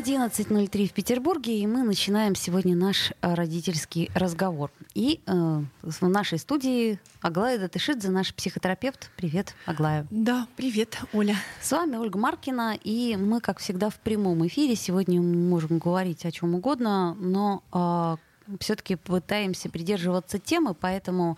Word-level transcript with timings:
11.03 0.00 0.88
в 0.88 0.92
Петербурге, 0.94 1.58
и 1.58 1.66
мы 1.66 1.82
начинаем 1.82 2.34
сегодня 2.34 2.74
наш 2.74 3.12
э, 3.20 3.34
родительский 3.34 4.10
разговор. 4.14 4.70
И 4.94 5.20
э, 5.26 5.62
в 5.82 6.08
нашей 6.08 6.38
студии 6.38 6.98
Аглая 7.20 7.58
Датышидзе, 7.58 8.08
наш 8.08 8.34
психотерапевт. 8.34 9.10
Привет, 9.18 9.54
Аглая. 9.66 10.06
Да, 10.10 10.48
привет, 10.56 10.98
Оля. 11.12 11.36
С 11.60 11.70
вами 11.70 11.96
Ольга 11.96 12.18
Маркина, 12.18 12.78
и 12.82 13.14
мы, 13.16 13.42
как 13.42 13.58
всегда, 13.58 13.90
в 13.90 14.00
прямом 14.00 14.46
эфире. 14.46 14.74
Сегодня 14.74 15.20
мы 15.20 15.36
можем 15.36 15.78
говорить 15.78 16.24
о 16.24 16.30
чем 16.30 16.54
угодно, 16.54 17.14
но 17.20 17.62
э, 17.70 18.56
все-таки 18.58 18.96
пытаемся 18.96 19.68
придерживаться 19.68 20.38
темы, 20.38 20.72
поэтому, 20.72 21.36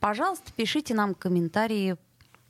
пожалуйста, 0.00 0.52
пишите 0.54 0.92
нам 0.92 1.14
комментарии 1.14 1.96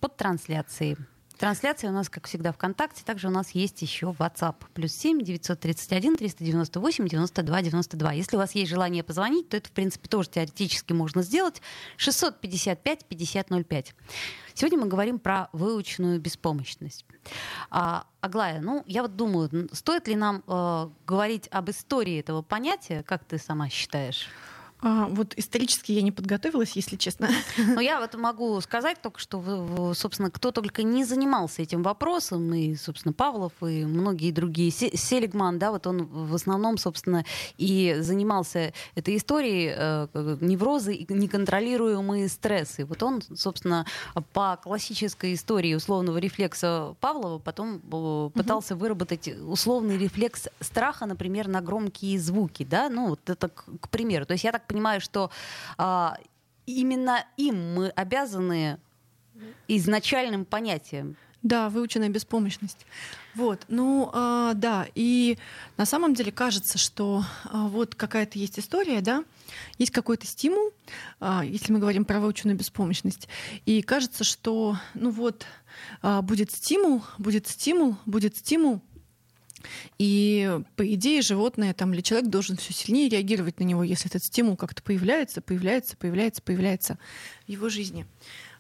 под 0.01 0.17
трансляцией. 0.17 0.97
Трансляция 1.39 1.91
у 1.91 1.93
нас, 1.93 2.09
как 2.09 2.27
всегда, 2.27 2.53
ВКонтакте. 2.53 3.03
Также 3.05 3.29
у 3.29 3.31
нас 3.31 3.51
есть 3.51 3.83
еще 3.83 4.15
WhatsApp. 4.19 4.57
Плюс 4.75 4.93
7 4.93 5.23
931 5.23 6.17
398 6.17 7.09
92 7.09 7.63
92. 7.63 8.13
Если 8.13 8.37
у 8.37 8.39
вас 8.39 8.55
есть 8.55 8.71
желание 8.71 9.03
позвонить, 9.03 9.49
то 9.49 9.57
это, 9.57 9.69
в 9.69 9.73
принципе, 9.73 10.09
тоже 10.09 10.31
теоретически 10.31 10.93
можно 10.93 11.23
сделать. 11.23 11.63
655 11.97 13.07
5005. 13.07 13.95
Сегодня 14.55 14.79
мы 14.79 14.87
говорим 14.87 15.19
про 15.19 15.49
выученную 15.53 16.21
беспомощность. 16.21 17.05
А, 17.71 18.07
Аглая, 18.21 18.61
ну, 18.61 18.85
я 18.87 19.03
вот 19.03 19.17
думаю, 19.17 19.69
стоит 19.73 20.09
ли 20.09 20.17
нам 20.17 20.43
э, 20.47 20.89
говорить 21.07 21.49
об 21.51 21.71
истории 21.71 22.21
этого 22.21 22.43
понятия, 22.43 23.03
как 23.03 23.25
ты 23.25 23.39
сама 23.39 23.69
считаешь? 23.69 24.29
А, 24.85 25.07
вот 25.07 25.35
исторически 25.37 25.93
я 25.93 26.03
не 26.03 26.11
подготовилась, 26.11 26.73
если 26.73 26.97
честно. 26.97 27.29
Но 27.57 27.81
я 27.81 28.01
вот 28.01 28.15
могу 28.15 28.61
сказать 28.61 29.01
только, 29.01 29.21
что, 29.21 29.95
собственно, 29.95 30.31
кто 30.31 30.51
только 30.51 30.83
не 30.83 31.05
занимался 31.05 31.63
этим 31.63 31.85
вопросом, 31.85 32.53
и, 32.53 32.75
собственно, 32.75 33.13
Павлов, 33.13 33.53
и 33.63 33.85
многие 33.85 34.33
другие, 34.33 34.73
Селигман, 34.73 35.61
да, 35.61 35.71
вот 35.71 35.87
он 35.87 36.07
в 36.07 36.35
основном, 36.35 36.79
собственно, 36.79 37.25
и 37.59 37.97
занимался 38.01 38.73
этой 38.97 39.17
историей 39.17 39.73
э, 39.77 40.37
неврозы 40.41 40.95
и 40.95 41.13
неконтролируемые 41.13 42.29
стрессы. 42.29 42.85
Вот 42.85 43.03
он, 43.05 43.23
собственно, 43.35 43.87
по 44.33 44.59
классической 44.61 45.35
истории 45.35 45.75
условного 45.75 46.19
рефлекса 46.19 46.97
Павлова 47.01 47.39
потом 47.39 47.77
э, 47.77 48.31
пытался 48.35 48.75
угу. 48.75 48.83
выработать 48.83 49.29
условный 49.29 49.97
рефлекс 49.97 50.49
страха, 50.59 51.07
например, 51.07 51.47
на 51.47 51.61
громкие 51.61 52.19
звуки, 52.19 52.65
да, 52.65 52.89
ну 52.89 53.11
вот 53.11 53.31
это 53.31 53.49
к, 53.49 53.65
к 53.81 53.89
примеру. 53.89 54.27
То 54.27 54.33
есть 54.33 54.43
я 54.43 54.51
так 54.51 54.72
понимаю, 54.73 55.01
что 55.01 55.31
а, 55.77 56.17
именно 56.67 57.25
им 57.37 57.75
мы 57.75 57.89
обязаны 57.91 58.79
изначальным 59.69 60.45
понятием. 60.45 61.17
Да, 61.43 61.69
выученная 61.71 62.09
беспомощность. 62.09 62.87
Вот, 63.35 63.65
ну 63.67 64.11
а, 64.13 64.55
да, 64.55 64.87
и 64.95 65.39
на 65.77 65.87
самом 65.87 66.15
деле 66.15 66.31
кажется, 66.31 66.79
что 66.79 67.25
а, 67.45 67.67
вот 67.67 67.97
какая-то 67.97 68.39
есть 68.39 68.61
история, 68.61 69.01
да, 69.01 69.25
есть 69.77 69.91
какой-то 69.91 70.25
стимул, 70.25 70.71
а, 71.19 71.45
если 71.45 71.73
мы 71.73 71.81
говорим 71.81 72.05
про 72.05 72.21
выученную 72.21 72.57
беспомощность, 72.57 73.29
и 73.67 73.83
кажется, 73.83 74.23
что 74.23 74.77
ну 74.95 75.11
вот 75.11 75.45
а, 76.01 76.23
будет 76.23 76.53
стимул, 76.53 77.03
будет 77.19 77.49
стимул, 77.49 77.97
будет 78.07 78.37
стимул, 78.37 78.81
и, 79.99 80.61
по 80.77 80.95
идее, 80.95 81.23
животное 81.23 81.75
там, 81.75 81.93
или 81.95 82.01
человек 82.01 82.29
должен 82.29 82.57
все 82.57 82.73
сильнее 82.73 83.09
реагировать 83.09 83.61
на 83.61 83.65
него, 83.65 83.83
если 83.83 84.09
этот 84.09 84.25
стимул 84.25 84.57
как-то 84.57 84.83
появляется, 84.83 85.41
появляется, 85.41 85.97
появляется, 85.97 86.43
появляется 86.43 86.99
в 87.47 87.51
его 87.51 87.69
жизни. 87.69 88.07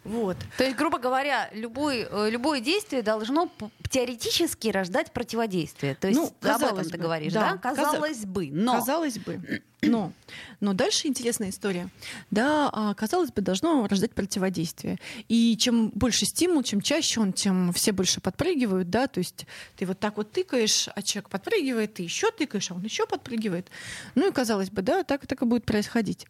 Вот. 0.05 0.37
То 0.59 0.65
есть, 0.65 0.77
грубо 0.77 0.99
говоря, 0.99 1.49
любой, 1.53 2.07
э, 2.11 2.31
любое 2.31 2.61
действие 2.61 3.03
должно 3.03 3.49
теоретически 3.89 4.69
рождать 4.69 5.13
противодействие. 5.13 5.95
То 5.95 6.09
есть 6.09 6.19
ну, 6.19 6.51
об 6.51 6.63
этом 6.63 6.77
бы, 6.77 6.85
ты 6.85 6.99
говоришь, 6.99 7.33
да? 7.33 7.53
да? 7.53 7.59
Казалось 7.59 8.25
бы. 8.25 8.49
Но... 8.51 8.79
Казалось 8.79 9.19
бы. 9.19 9.63
Но, 9.83 10.13
но 10.61 10.75
дальше 10.75 11.09
интересная 11.09 11.51
история. 11.51 11.89
Да, 12.31 12.71
а, 12.73 12.95
казалось 12.95 13.33
бы, 13.33 13.43
должно 13.43 13.89
рождать 13.89 14.13
противодействие. 14.13 14.99
И 15.29 15.57
чем 15.57 15.89
больше 15.89 16.25
стимул, 16.25 16.63
чем 16.63 16.81
чаще 16.81 17.21
он, 17.21 17.33
тем 17.33 17.73
все 17.73 17.91
больше 17.91 18.21
подпрыгивают, 18.21 18.91
да, 18.91 19.09
то 19.09 19.19
есть 19.19 19.45
ты 19.77 19.85
вот 19.87 19.99
так 19.99 20.19
вот 20.19 20.31
тыкаешь, 20.31 20.89
а 20.95 21.03
человек 21.03 21.31
подпрыгивает, 21.31 21.95
ты 21.95 22.05
еще 22.05 22.31
тыкаешь, 22.31 22.71
а 22.71 22.75
он 22.75 22.85
еще 22.85 23.09
подпрыгивает. 23.09 23.71
Ну 24.15 24.29
и 24.29 24.33
казалось 24.33 24.71
бы, 24.71 24.83
да, 24.83 25.03
так, 25.03 25.27
так 25.27 25.43
и 25.43 25.47
будет 25.47 25.65
происходить. 25.65 26.29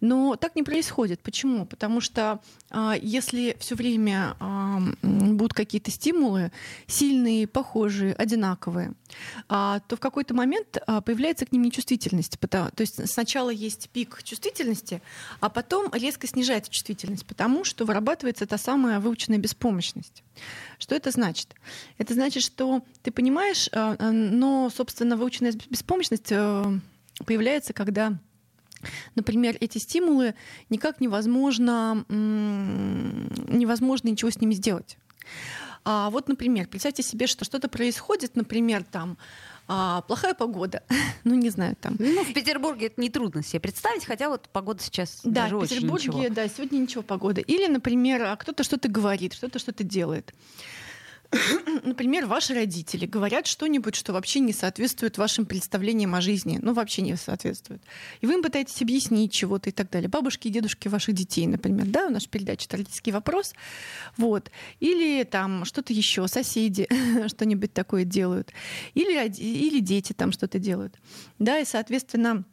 Но 0.00 0.36
так 0.36 0.56
не 0.56 0.62
происходит. 0.62 1.20
Почему? 1.20 1.66
Потому 1.66 2.00
что 2.00 2.40
а, 2.70 2.94
если 2.98 3.54
все 3.60 3.74
время 3.74 4.34
а, 4.40 4.80
будут 5.02 5.52
какие-то 5.52 5.90
стимулы, 5.90 6.52
сильные, 6.86 7.46
похожие, 7.46 8.14
одинаковые, 8.14 8.94
то 9.48 9.82
в 9.90 10.00
какой-то 10.00 10.34
момент 10.34 10.78
появляется 11.04 11.46
к 11.46 11.52
ним 11.52 11.62
нечувствительность. 11.62 12.38
То 12.40 12.72
есть 12.78 12.93
есть 13.02 13.12
сначала 13.12 13.50
есть 13.50 13.88
пик 13.90 14.22
чувствительности, 14.22 15.02
а 15.40 15.48
потом 15.48 15.92
резко 15.92 16.26
снижается 16.26 16.70
чувствительность, 16.70 17.26
потому 17.26 17.64
что 17.64 17.84
вырабатывается 17.84 18.46
та 18.46 18.58
самая 18.58 19.00
выученная 19.00 19.38
беспомощность. 19.38 20.22
Что 20.78 20.94
это 20.94 21.10
значит? 21.10 21.54
Это 21.98 22.14
значит, 22.14 22.42
что 22.42 22.82
ты 23.02 23.10
понимаешь, 23.10 23.68
э, 23.72 23.96
э, 23.98 24.10
но, 24.10 24.70
собственно, 24.74 25.16
выученная 25.16 25.52
беспомощность 25.70 26.30
э, 26.30 26.64
появляется, 27.24 27.72
когда 27.72 28.18
Например, 29.14 29.56
эти 29.60 29.78
стимулы 29.78 30.34
никак 30.68 31.00
невозможно, 31.00 32.04
невозможно 32.10 34.08
ничего 34.08 34.30
с 34.30 34.38
ними 34.42 34.52
сделать. 34.52 34.98
А 35.84 36.10
вот, 36.10 36.28
например, 36.28 36.66
представьте 36.66 37.02
себе, 37.02 37.26
что 37.26 37.44
что-то 37.44 37.68
происходит, 37.68 38.36
например, 38.36 38.84
там 38.84 39.18
а, 39.66 40.02
плохая 40.02 40.34
погода. 40.34 40.82
ну, 41.24 41.34
не 41.34 41.50
знаю, 41.50 41.76
там. 41.80 41.96
Ну, 41.98 42.24
в 42.24 42.32
Петербурге 42.32 42.86
это 42.86 43.00
нетрудно 43.00 43.42
себе 43.42 43.60
представить, 43.60 44.04
хотя 44.04 44.28
вот 44.28 44.48
погода 44.52 44.82
сейчас 44.82 45.20
да, 45.24 45.42
даже 45.42 45.56
в 45.56 45.62
Петербурге, 45.62 45.94
очень 45.94 46.20
ничего. 46.20 46.34
да, 46.34 46.48
сегодня 46.48 46.78
ничего 46.78 47.02
погода. 47.02 47.40
Или, 47.40 47.66
например, 47.66 48.22
а 48.24 48.36
кто-то 48.36 48.62
что-то 48.62 48.88
говорит, 48.88 49.32
что-то 49.32 49.58
что-то 49.58 49.84
делает. 49.84 50.32
Например, 51.82 52.26
ваши 52.26 52.54
родители 52.54 53.06
говорят 53.06 53.46
что-нибудь, 53.46 53.94
что 53.94 54.12
вообще 54.12 54.40
не 54.40 54.52
соответствует 54.52 55.18
вашим 55.18 55.46
представлениям 55.46 56.14
о 56.14 56.20
жизни, 56.20 56.58
ну 56.60 56.72
вообще 56.72 57.02
не 57.02 57.16
соответствует. 57.16 57.82
И 58.20 58.26
вы 58.26 58.34
им 58.34 58.42
пытаетесь 58.42 58.80
объяснить 58.82 59.32
чего-то 59.32 59.70
и 59.70 59.72
так 59.72 59.90
далее. 59.90 60.08
Бабушки 60.08 60.48
и 60.48 60.50
дедушки 60.50 60.88
ваших 60.88 61.14
детей, 61.14 61.46
например, 61.46 61.86
да, 61.86 62.06
у 62.06 62.10
нас 62.10 62.26
передача 62.26 62.68
«Родительский 62.70 63.12
вопрос». 63.12 63.54
Вот. 64.16 64.50
Или 64.80 65.24
там 65.24 65.64
что-то 65.64 65.92
еще, 65.92 66.26
соседи 66.28 66.88
что-нибудь 67.28 67.72
такое 67.72 68.04
делают. 68.04 68.52
Или, 68.94 69.28
или 69.28 69.80
дети 69.80 70.12
там 70.12 70.32
что-то 70.32 70.58
делают. 70.58 70.98
Да, 71.38 71.58
и, 71.58 71.64
соответственно, 71.64 72.44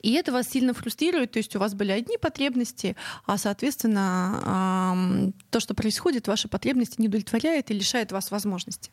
и 0.00 0.12
это 0.12 0.32
вас 0.32 0.48
сильно 0.48 0.74
фрустрирует, 0.74 1.32
то 1.32 1.38
есть 1.38 1.54
у 1.56 1.58
вас 1.58 1.74
были 1.74 1.92
одни 1.92 2.16
потребности, 2.18 2.96
а, 3.26 3.38
соответственно, 3.38 5.32
то, 5.50 5.60
что 5.60 5.74
происходит, 5.74 6.28
ваши 6.28 6.48
потребности 6.48 7.00
не 7.00 7.08
удовлетворяет 7.08 7.70
и 7.70 7.74
лишает 7.74 8.12
вас 8.12 8.30
возможности. 8.30 8.90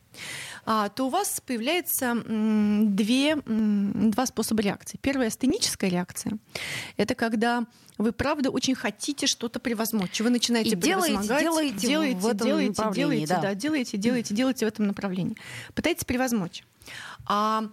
А, 0.64 0.88
то 0.88 1.06
у 1.06 1.10
вас 1.10 1.40
появляется 1.44 2.14
две, 2.24 3.36
два 3.46 4.26
способа 4.26 4.62
реакции. 4.62 4.98
Первая— 5.00 5.26
астеническая 5.28 5.90
реакция. 5.90 6.38
Это 6.96 7.14
когда 7.14 7.64
вы, 7.98 8.12
правда, 8.12 8.50
очень 8.50 8.74
хотите 8.74 9.26
что-то 9.26 9.60
превозмочь. 9.60 10.20
Вы 10.20 10.30
начинаете 10.30 10.70
и 10.70 10.76
превозмогать. 10.76 11.40
Делаете, 11.40 11.86
делаете, 11.86 12.18
в 12.18 12.26
этом 12.26 12.46
делаете, 12.46 12.82
делаете, 12.94 13.26
да. 13.28 13.40
да, 13.40 13.54
делаете, 13.54 13.96
делаете, 13.98 14.34
делаете 14.34 14.66
в 14.66 14.68
этом 14.68 14.86
направлении. 14.88 15.36
Пытаетесь 15.74 16.04
превозмочь. 16.04 16.64
А, 17.26 17.70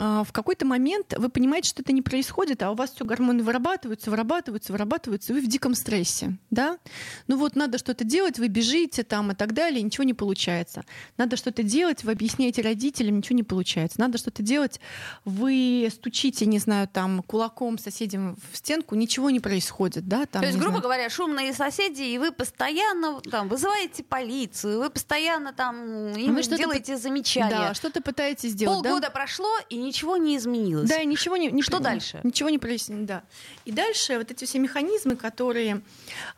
в 0.00 0.28
какой-то 0.32 0.64
момент 0.64 1.14
вы 1.18 1.28
понимаете, 1.28 1.68
что 1.68 1.82
это 1.82 1.92
не 1.92 2.00
происходит, 2.00 2.62
а 2.62 2.70
у 2.70 2.74
вас 2.74 2.92
все 2.92 3.04
гормоны 3.04 3.42
вырабатываются, 3.42 4.10
вырабатываются, 4.10 4.72
вырабатываются, 4.72 5.32
и 5.32 5.36
вы 5.36 5.42
в 5.42 5.46
диком 5.46 5.74
стрессе, 5.74 6.38
да? 6.48 6.78
Ну 7.26 7.36
вот 7.36 7.54
надо 7.54 7.76
что-то 7.76 8.04
делать, 8.04 8.38
вы 8.38 8.48
бежите 8.48 9.02
там 9.02 9.32
и 9.32 9.34
так 9.34 9.52
далее, 9.52 9.82
ничего 9.82 10.04
не 10.04 10.14
получается. 10.14 10.86
Надо 11.18 11.36
что-то 11.36 11.62
делать, 11.62 12.02
вы 12.02 12.12
объясняете 12.12 12.62
родителям, 12.62 13.18
ничего 13.18 13.36
не 13.36 13.42
получается. 13.42 14.00
Надо 14.00 14.16
что-то 14.16 14.42
делать, 14.42 14.80
вы 15.26 15.86
стучите, 15.92 16.46
не 16.46 16.58
знаю, 16.58 16.88
там 16.88 17.22
кулаком 17.22 17.76
соседям 17.76 18.38
в 18.50 18.56
стенку, 18.56 18.94
ничего 18.94 19.28
не 19.28 19.40
происходит, 19.40 20.08
да? 20.08 20.24
Там, 20.24 20.40
То 20.40 20.46
есть, 20.46 20.58
грубо 20.58 20.78
знаю. 20.78 20.82
говоря, 20.82 21.10
шумные 21.10 21.52
соседи, 21.52 22.02
и 22.02 22.16
вы 22.16 22.32
постоянно 22.32 23.20
там 23.20 23.48
вызываете 23.48 24.02
полицию, 24.02 24.80
вы 24.80 24.88
постоянно 24.88 25.52
там 25.52 26.08
им 26.14 26.34
вы 26.34 26.42
делаете 26.42 26.96
замечания. 26.96 27.50
Да, 27.50 27.74
что-то 27.74 28.00
пытаетесь 28.00 28.52
сделать. 28.52 28.82
Полгода 28.82 29.08
да? 29.08 29.10
прошло, 29.10 29.50
и 29.68 29.89
ничего 29.90 30.16
не 30.16 30.36
изменилось. 30.36 30.88
Да, 30.88 31.00
и 31.00 31.06
ничего 31.06 31.36
не... 31.36 31.50
не 31.50 31.62
Что 31.62 31.80
дальше? 31.80 32.20
Ничего 32.22 32.48
не 32.48 32.58
прояснилось, 32.58 33.06
да. 33.06 33.24
И 33.64 33.72
дальше 33.72 34.18
вот 34.18 34.30
эти 34.30 34.44
все 34.44 34.60
механизмы, 34.60 35.16
которые 35.16 35.82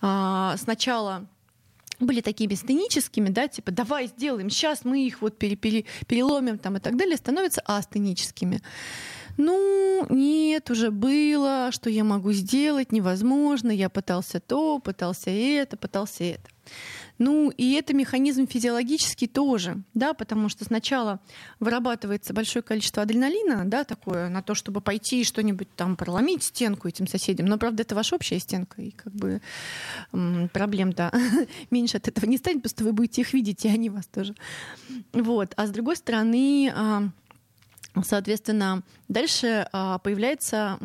а, 0.00 0.56
сначала 0.56 1.26
были 2.00 2.20
такими 2.22 2.54
стеническими, 2.54 3.28
да, 3.28 3.46
типа 3.49 3.70
давай 3.70 4.06
сделаем, 4.06 4.50
сейчас 4.50 4.84
мы 4.84 5.06
их 5.06 5.20
вот 5.20 5.38
пере, 5.38 5.56
пере, 5.56 5.84
переломим 6.06 6.58
там 6.58 6.76
и 6.76 6.81
так 6.81 6.96
далее, 6.96 7.16
становятся 7.16 7.60
астеническими. 7.64 8.62
Ну, 9.37 10.06
нет, 10.08 10.70
уже 10.70 10.90
было, 10.90 11.70
что 11.72 11.90
я 11.90 12.05
могу 12.05 12.32
сделать, 12.32 12.90
невозможно, 12.90 13.70
я 13.70 13.88
пытался 13.88 14.40
то, 14.40 14.78
пытался 14.78 15.31
это, 15.31 15.76
пытался 15.76 16.25
это. 16.25 16.50
Ну, 17.24 17.50
и 17.50 17.74
это 17.74 17.94
механизм 17.94 18.48
физиологический 18.48 19.28
тоже, 19.28 19.84
да, 19.94 20.12
потому 20.12 20.48
что 20.48 20.64
сначала 20.64 21.20
вырабатывается 21.60 22.34
большое 22.34 22.64
количество 22.64 23.00
адреналина, 23.00 23.64
да, 23.64 23.84
такое, 23.84 24.28
на 24.28 24.42
то, 24.42 24.56
чтобы 24.56 24.80
пойти 24.80 25.20
и 25.20 25.24
что-нибудь 25.24 25.69
там 25.76 25.96
проломить 25.96 26.42
стенку 26.42 26.88
этим 26.88 27.06
соседям. 27.06 27.46
Но, 27.46 27.58
правда, 27.58 27.84
это 27.84 27.94
ваша 27.94 28.16
общая 28.16 28.40
стенка, 28.40 28.82
и 28.82 28.90
как 28.90 29.12
бы 29.12 29.40
проблем-то 30.52 31.12
меньше 31.70 31.98
от 31.98 32.08
этого 32.08 32.26
не 32.26 32.38
станет, 32.38 32.62
просто 32.62 32.82
вы 32.82 32.92
будете 32.92 33.20
их 33.20 33.32
видеть, 33.32 33.64
и 33.66 33.69
они 33.69 33.88
вас 33.88 34.06
тоже. 34.06 34.34
Вот. 35.12 35.52
А 35.56 35.69
с 35.69 35.70
другой 35.70 35.94
стороны, 35.94 36.72
а, 36.74 37.04
Соответственно, 38.02 38.82
дальше 39.08 39.68
а, 39.72 39.98
появляется 39.98 40.78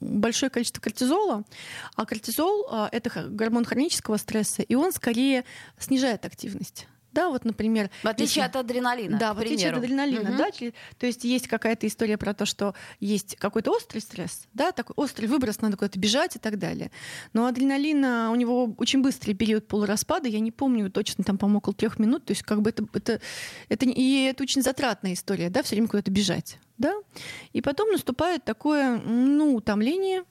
большое 0.00 0.50
количество 0.50 0.80
кортизола, 0.80 1.44
а 1.94 2.04
кортизол 2.04 2.66
а, 2.68 2.88
это 2.90 3.28
гормон 3.28 3.64
хронического 3.64 4.16
стресса, 4.16 4.62
и 4.62 4.74
он 4.74 4.92
скорее 4.92 5.44
снижает 5.78 6.24
активность. 6.24 6.88
Да, 7.12 7.28
вот, 7.28 7.44
например... 7.44 7.90
В 8.02 8.06
отличие 8.06 8.44
если... 8.44 8.50
от 8.50 8.56
адреналина. 8.56 9.18
Да, 9.18 9.34
в 9.34 9.38
отличие 9.38 9.70
от 9.70 9.78
адреналина, 9.78 10.30
угу. 10.30 10.38
да. 10.38 10.50
То 10.98 11.06
есть 11.06 11.24
есть 11.24 11.48
какая-то 11.48 11.86
история 11.86 12.16
про 12.16 12.34
то, 12.34 12.46
что 12.46 12.74
есть 13.00 13.36
какой-то 13.36 13.72
острый 13.72 14.00
стресс, 14.00 14.46
да, 14.54 14.72
такой 14.72 14.94
острый 14.96 15.26
выброс, 15.26 15.60
надо 15.60 15.76
куда-то 15.76 15.98
бежать 15.98 16.36
и 16.36 16.38
так 16.38 16.58
далее. 16.58 16.90
Но 17.32 17.46
адреналина, 17.46 18.30
у 18.30 18.36
него 18.36 18.74
очень 18.78 19.02
быстрый 19.02 19.34
период 19.34 19.66
полураспада, 19.66 20.28
я 20.28 20.40
не 20.40 20.52
помню 20.52 20.90
точно, 20.90 21.24
там, 21.24 21.38
по-моему, 21.38 21.58
около 21.58 21.74
трех 21.74 21.98
минут, 21.98 22.24
то 22.24 22.32
есть 22.32 22.42
как 22.42 22.62
бы 22.62 22.70
это, 22.70 22.86
это, 22.92 23.20
это, 23.68 23.86
и 23.86 24.24
это 24.24 24.42
очень 24.42 24.62
затратная 24.62 25.14
история, 25.14 25.50
да, 25.50 25.62
все 25.62 25.74
время 25.74 25.88
куда-то 25.88 26.10
бежать, 26.10 26.58
да. 26.78 26.94
И 27.52 27.60
потом 27.60 27.90
наступает 27.90 28.44
такое, 28.44 28.98
ну, 28.98 29.54
утомление, 29.54 30.24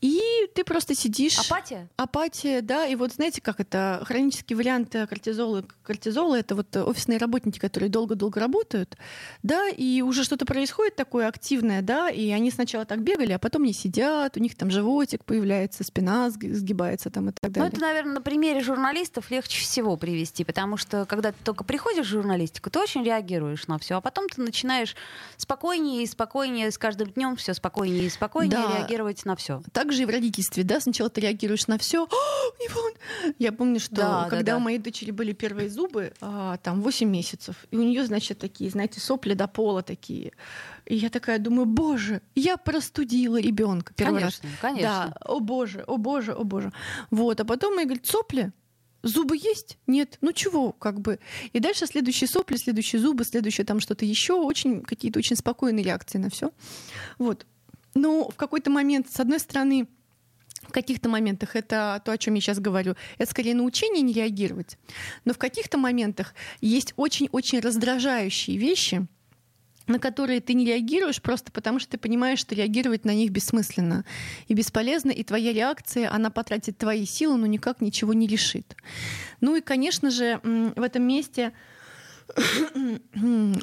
и 0.00 0.20
ты 0.54 0.64
просто 0.64 0.94
сидишь. 0.94 1.38
Апатия? 1.38 1.88
Апатия, 1.96 2.62
да. 2.62 2.86
И 2.86 2.94
вот 2.94 3.12
знаете, 3.12 3.40
как 3.40 3.60
это 3.60 4.02
хронический 4.06 4.54
вариант 4.54 4.94
кортизола. 5.08 5.64
Кортизола 5.82 6.38
это 6.38 6.54
вот 6.54 6.74
офисные 6.76 7.18
работники, 7.18 7.58
которые 7.58 7.90
долго-долго 7.90 8.40
работают, 8.40 8.96
да, 9.42 9.68
и 9.68 10.02
уже 10.02 10.24
что-то 10.24 10.46
происходит 10.46 10.96
такое 10.96 11.28
активное, 11.28 11.82
да, 11.82 12.08
и 12.08 12.30
они 12.30 12.50
сначала 12.50 12.84
так 12.84 13.02
бегали, 13.02 13.32
а 13.32 13.38
потом 13.38 13.64
не 13.64 13.72
сидят, 13.72 14.36
у 14.36 14.40
них 14.40 14.56
там 14.56 14.70
животик 14.70 15.24
появляется, 15.24 15.84
спина 15.84 16.30
сгибается 16.30 17.10
там 17.10 17.28
и 17.30 17.32
так 17.32 17.52
далее. 17.52 17.70
Ну, 17.70 17.76
это, 17.76 17.80
наверное, 17.80 18.14
на 18.14 18.22
примере 18.22 18.60
журналистов 18.60 19.30
легче 19.30 19.60
всего 19.60 19.96
привести, 19.96 20.44
потому 20.44 20.76
что 20.76 21.04
когда 21.06 21.32
ты 21.32 21.38
только 21.44 21.64
приходишь 21.64 22.06
в 22.06 22.10
журналистику, 22.10 22.70
ты 22.70 22.78
очень 22.78 23.04
реагируешь 23.04 23.66
на 23.66 23.78
все, 23.78 23.96
а 23.96 24.00
потом 24.00 24.28
ты 24.28 24.40
начинаешь 24.40 24.96
спокойнее 25.36 26.02
и 26.02 26.06
спокойнее, 26.06 26.70
с 26.70 26.78
каждым 26.78 27.10
днем 27.10 27.36
все 27.36 27.54
спокойнее 27.54 28.06
и 28.06 28.10
спокойнее 28.10 28.58
да. 28.58 28.78
реагировать 28.78 29.24
на 29.24 29.36
все. 29.36 29.62
Так 29.72 29.89
же 29.92 30.02
и 30.02 30.04
в 30.04 30.10
родительстве, 30.10 30.64
да, 30.64 30.80
сначала 30.80 31.10
ты 31.10 31.20
реагируешь 31.20 31.66
на 31.66 31.78
все. 31.78 32.08
Я 33.38 33.52
помню, 33.52 33.80
что 33.80 33.94
да, 33.94 34.26
когда 34.28 34.44
да, 34.44 34.52
да. 34.52 34.56
у 34.56 34.60
моей 34.60 34.78
дочери 34.78 35.10
были 35.10 35.32
первые 35.32 35.68
зубы, 35.68 36.12
а, 36.20 36.56
там 36.58 36.82
8 36.82 37.08
месяцев, 37.08 37.56
и 37.70 37.76
у 37.76 37.82
нее, 37.82 38.04
значит, 38.04 38.38
такие, 38.38 38.70
знаете, 38.70 39.00
сопли 39.00 39.34
до 39.34 39.48
пола 39.48 39.82
такие. 39.82 40.32
И 40.86 40.96
я 40.96 41.10
такая 41.10 41.38
думаю, 41.38 41.66
боже, 41.66 42.22
я 42.34 42.56
простудила 42.56 43.40
ребенка 43.40 43.92
первый 43.94 44.20
конечно, 44.20 44.48
раз. 44.48 44.58
Конечно. 44.60 44.88
Да, 44.88 45.16
о 45.24 45.40
боже, 45.40 45.84
о 45.86 45.96
боже, 45.96 46.32
о 46.32 46.44
боже. 46.44 46.72
Вот, 47.10 47.40
а 47.40 47.44
потом 47.44 47.78
я 47.78 47.84
говорю, 47.84 48.00
сопли, 48.04 48.52
зубы 49.02 49.36
есть? 49.36 49.78
Нет. 49.86 50.18
Ну 50.20 50.32
чего, 50.32 50.72
как 50.72 51.00
бы. 51.00 51.18
И 51.52 51.60
дальше 51.60 51.86
следующие 51.86 52.28
сопли, 52.28 52.56
следующие 52.56 53.00
зубы, 53.00 53.24
следующее 53.24 53.64
там 53.64 53.80
что-то 53.80 54.04
еще. 54.04 54.34
Очень 54.34 54.82
какие-то 54.82 55.18
очень 55.18 55.36
спокойные 55.36 55.84
реакции 55.84 56.18
на 56.18 56.30
все. 56.30 56.52
Вот. 57.18 57.46
Но 57.94 58.28
в 58.28 58.36
какой-то 58.36 58.70
момент, 58.70 59.10
с 59.10 59.18
одной 59.20 59.40
стороны, 59.40 59.88
в 60.62 60.72
каких-то 60.72 61.08
моментах 61.08 61.56
это 61.56 62.00
то, 62.04 62.12
о 62.12 62.18
чем 62.18 62.34
я 62.34 62.40
сейчас 62.40 62.60
говорю, 62.60 62.94
это 63.18 63.30
скорее 63.30 63.54
научение 63.54 64.02
не 64.02 64.12
реагировать. 64.12 64.78
Но 65.24 65.32
в 65.32 65.38
каких-то 65.38 65.78
моментах 65.78 66.34
есть 66.60 66.92
очень-очень 66.96 67.60
раздражающие 67.60 68.56
вещи, 68.56 69.06
на 69.86 69.98
которые 69.98 70.40
ты 70.40 70.54
не 70.54 70.64
реагируешь 70.64 71.20
просто 71.20 71.50
потому, 71.50 71.80
что 71.80 71.92
ты 71.92 71.98
понимаешь, 71.98 72.38
что 72.38 72.54
реагировать 72.54 73.04
на 73.04 73.12
них 73.12 73.30
бессмысленно 73.30 74.04
и 74.46 74.54
бесполезно, 74.54 75.10
и 75.10 75.24
твоя 75.24 75.52
реакция, 75.52 76.12
она 76.12 76.30
потратит 76.30 76.78
твои 76.78 77.04
силы, 77.04 77.36
но 77.36 77.46
никак 77.46 77.80
ничего 77.80 78.12
не 78.12 78.26
решит. 78.26 78.76
Ну 79.40 79.56
и, 79.56 79.60
конечно 79.60 80.10
же, 80.10 80.40
в 80.44 80.82
этом 80.82 81.02
месте 81.02 81.52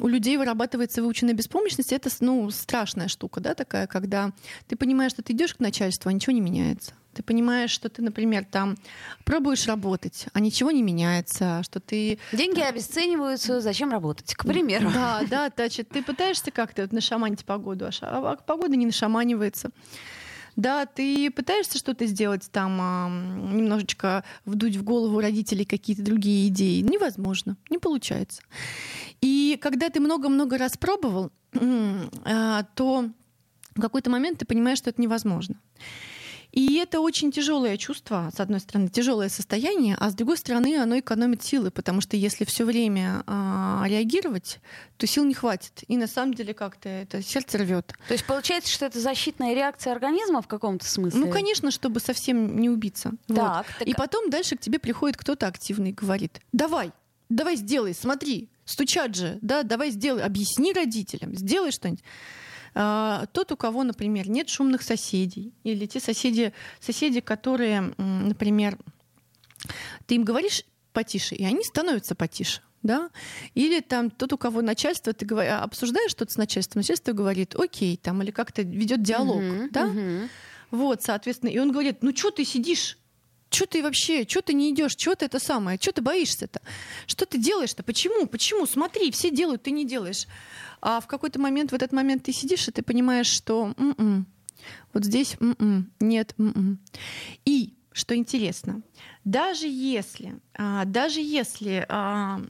у 0.00 0.08
людей 0.08 0.36
вырабатывается 0.36 1.02
выученная 1.02 1.34
беспомощность. 1.34 1.92
Это 1.92 2.10
ну, 2.20 2.50
страшная 2.50 3.08
штука, 3.08 3.40
да, 3.40 3.54
такая, 3.54 3.86
когда 3.86 4.32
ты 4.66 4.76
понимаешь, 4.76 5.12
что 5.12 5.22
ты 5.22 5.32
идешь 5.32 5.54
к 5.54 5.60
начальству, 5.60 6.08
а 6.08 6.12
ничего 6.12 6.32
не 6.32 6.40
меняется. 6.40 6.92
Ты 7.14 7.22
понимаешь, 7.22 7.70
что 7.70 7.88
ты, 7.88 8.00
например, 8.00 8.44
там 8.44 8.76
пробуешь 9.24 9.66
работать, 9.66 10.26
а 10.34 10.40
ничего 10.40 10.70
не 10.70 10.82
меняется, 10.82 11.62
что 11.64 11.80
ты... 11.80 12.18
Деньги 12.32 12.60
обесцениваются, 12.60 13.60
зачем 13.60 13.90
работать, 13.90 14.34
к 14.34 14.44
примеру. 14.44 14.90
Да, 14.94 15.22
да, 15.28 15.50
значит, 15.54 15.88
ты 15.88 16.02
пытаешься 16.02 16.50
как-то 16.50 16.82
вот 16.82 16.92
нашаманить 16.92 17.44
погоду, 17.44 17.86
а, 17.86 17.90
а 18.02 18.36
погода 18.36 18.76
не 18.76 18.86
нашаманивается. 18.86 19.70
Да, 20.58 20.86
ты 20.86 21.30
пытаешься 21.30 21.78
что-то 21.78 22.04
сделать 22.06 22.50
там, 22.50 23.56
немножечко 23.56 24.24
вдуть 24.44 24.74
в 24.74 24.82
голову 24.82 25.20
родителей 25.20 25.64
какие-то 25.64 26.02
другие 26.02 26.48
идеи. 26.48 26.80
Невозможно, 26.80 27.56
не 27.70 27.78
получается. 27.78 28.42
И 29.20 29.56
когда 29.62 29.88
ты 29.88 30.00
много-много 30.00 30.58
раз 30.58 30.76
пробовал, 30.76 31.30
а, 32.24 32.64
то 32.74 33.08
в 33.76 33.80
какой-то 33.80 34.10
момент 34.10 34.40
ты 34.40 34.46
понимаешь, 34.46 34.78
что 34.78 34.90
это 34.90 35.00
невозможно. 35.00 35.60
И 36.58 36.74
это 36.74 36.98
очень 36.98 37.30
тяжелое 37.30 37.76
чувство, 37.76 38.32
с 38.34 38.40
одной 38.40 38.58
стороны, 38.58 38.88
тяжелое 38.88 39.28
состояние, 39.28 39.96
а 39.96 40.10
с 40.10 40.14
другой 40.14 40.36
стороны, 40.36 40.76
оно 40.76 40.98
экономит 40.98 41.44
силы, 41.44 41.70
потому 41.70 42.00
что 42.00 42.16
если 42.16 42.44
все 42.44 42.64
время 42.64 43.22
а, 43.28 43.84
реагировать, 43.86 44.58
то 44.96 45.06
сил 45.06 45.24
не 45.24 45.34
хватит. 45.34 45.84
И 45.86 45.96
на 45.96 46.08
самом 46.08 46.34
деле 46.34 46.54
как-то 46.54 46.88
это 46.88 47.22
сердце 47.22 47.58
рвет. 47.58 47.94
То 48.08 48.14
есть 48.14 48.26
получается, 48.26 48.72
что 48.72 48.86
это 48.86 48.98
защитная 48.98 49.54
реакция 49.54 49.92
организма 49.92 50.42
в 50.42 50.48
каком-то 50.48 50.84
смысле? 50.84 51.20
Ну, 51.20 51.30
конечно, 51.30 51.70
чтобы 51.70 52.00
совсем 52.00 52.58
не 52.58 52.68
убиться. 52.68 53.12
Так, 53.28 53.66
вот. 53.68 53.78
так... 53.78 53.86
И 53.86 53.94
потом 53.94 54.28
дальше 54.28 54.56
к 54.56 54.60
тебе 54.60 54.80
приходит 54.80 55.16
кто-то 55.16 55.46
активный 55.46 55.90
и 55.90 55.92
говорит: 55.92 56.40
давай, 56.50 56.90
давай 57.28 57.54
сделай, 57.54 57.94
смотри, 57.94 58.48
стучат 58.64 59.14
же, 59.14 59.38
да, 59.42 59.62
давай 59.62 59.92
сделай, 59.92 60.24
объясни 60.24 60.72
родителям, 60.72 61.36
сделай 61.36 61.70
что-нибудь. 61.70 62.02
А, 62.80 63.26
тот, 63.32 63.50
у 63.50 63.56
кого, 63.56 63.82
например, 63.82 64.30
нет 64.30 64.48
шумных 64.48 64.82
соседей, 64.82 65.52
или 65.64 65.86
те 65.86 65.98
соседи, 65.98 66.52
соседи, 66.78 67.18
которые, 67.18 67.92
например, 67.96 68.78
ты 70.06 70.14
им 70.14 70.22
говоришь 70.22 70.62
потише, 70.92 71.34
и 71.34 71.44
они 71.44 71.64
становятся 71.64 72.14
потише. 72.14 72.60
Да? 72.84 73.10
Или 73.54 73.80
там 73.80 74.10
тот, 74.10 74.32
у 74.32 74.38
кого 74.38 74.62
начальство, 74.62 75.12
ты 75.12 75.26
говор... 75.26 75.44
обсуждаешь 75.64 76.12
что-то 76.12 76.32
с 76.32 76.36
начальством, 76.36 76.78
начальство 76.78 77.10
говорит, 77.12 77.56
окей, 77.56 77.96
там, 77.96 78.22
или 78.22 78.30
как-то 78.30 78.62
ведет 78.62 79.02
диалог, 79.02 79.42
uh-huh, 79.42 79.70
да? 79.72 79.86
Uh-huh. 79.86 80.28
Вот, 80.70 81.02
соответственно, 81.02 81.50
и 81.50 81.58
он 81.58 81.72
говорит, 81.72 82.02
ну 82.02 82.14
что 82.14 82.30
ты 82.30 82.44
сидишь? 82.44 82.97
Что 83.50 83.66
ты 83.66 83.82
вообще, 83.82 84.26
что 84.28 84.42
ты 84.42 84.52
не 84.52 84.70
идешь, 84.72 84.92
что 84.92 85.14
ты 85.14 85.24
это 85.24 85.38
самое, 85.38 85.78
что 85.80 85.92
ты 85.92 86.02
боишься-то? 86.02 86.60
Что 87.06 87.24
ты 87.24 87.38
делаешь-то? 87.38 87.82
Почему? 87.82 88.26
Почему? 88.26 88.66
Смотри, 88.66 89.10
все 89.10 89.30
делают, 89.30 89.62
ты 89.62 89.70
не 89.70 89.86
делаешь. 89.86 90.26
А 90.80 91.00
в 91.00 91.06
какой-то 91.06 91.40
момент, 91.40 91.72
в 91.72 91.74
этот 91.74 91.92
момент 91.92 92.24
ты 92.24 92.32
сидишь, 92.32 92.68
и 92.68 92.72
ты 92.72 92.82
понимаешь, 92.82 93.26
что 93.26 93.74
м-м, 93.78 94.26
вот 94.92 95.04
здесь 95.04 95.36
м-м, 95.40 95.90
нет. 96.00 96.34
М-м. 96.38 96.78
И 97.44 97.74
что 97.92 98.14
интересно, 98.14 98.82
даже 99.24 99.66
если, 99.66 100.38
а, 100.54 100.84
даже 100.84 101.20
если 101.20 101.84
а, 101.88 102.40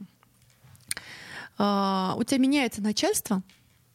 а, 1.57 2.15
у 2.17 2.23
тебя 2.23 2.39
меняется 2.39 2.81
начальство, 2.81 3.41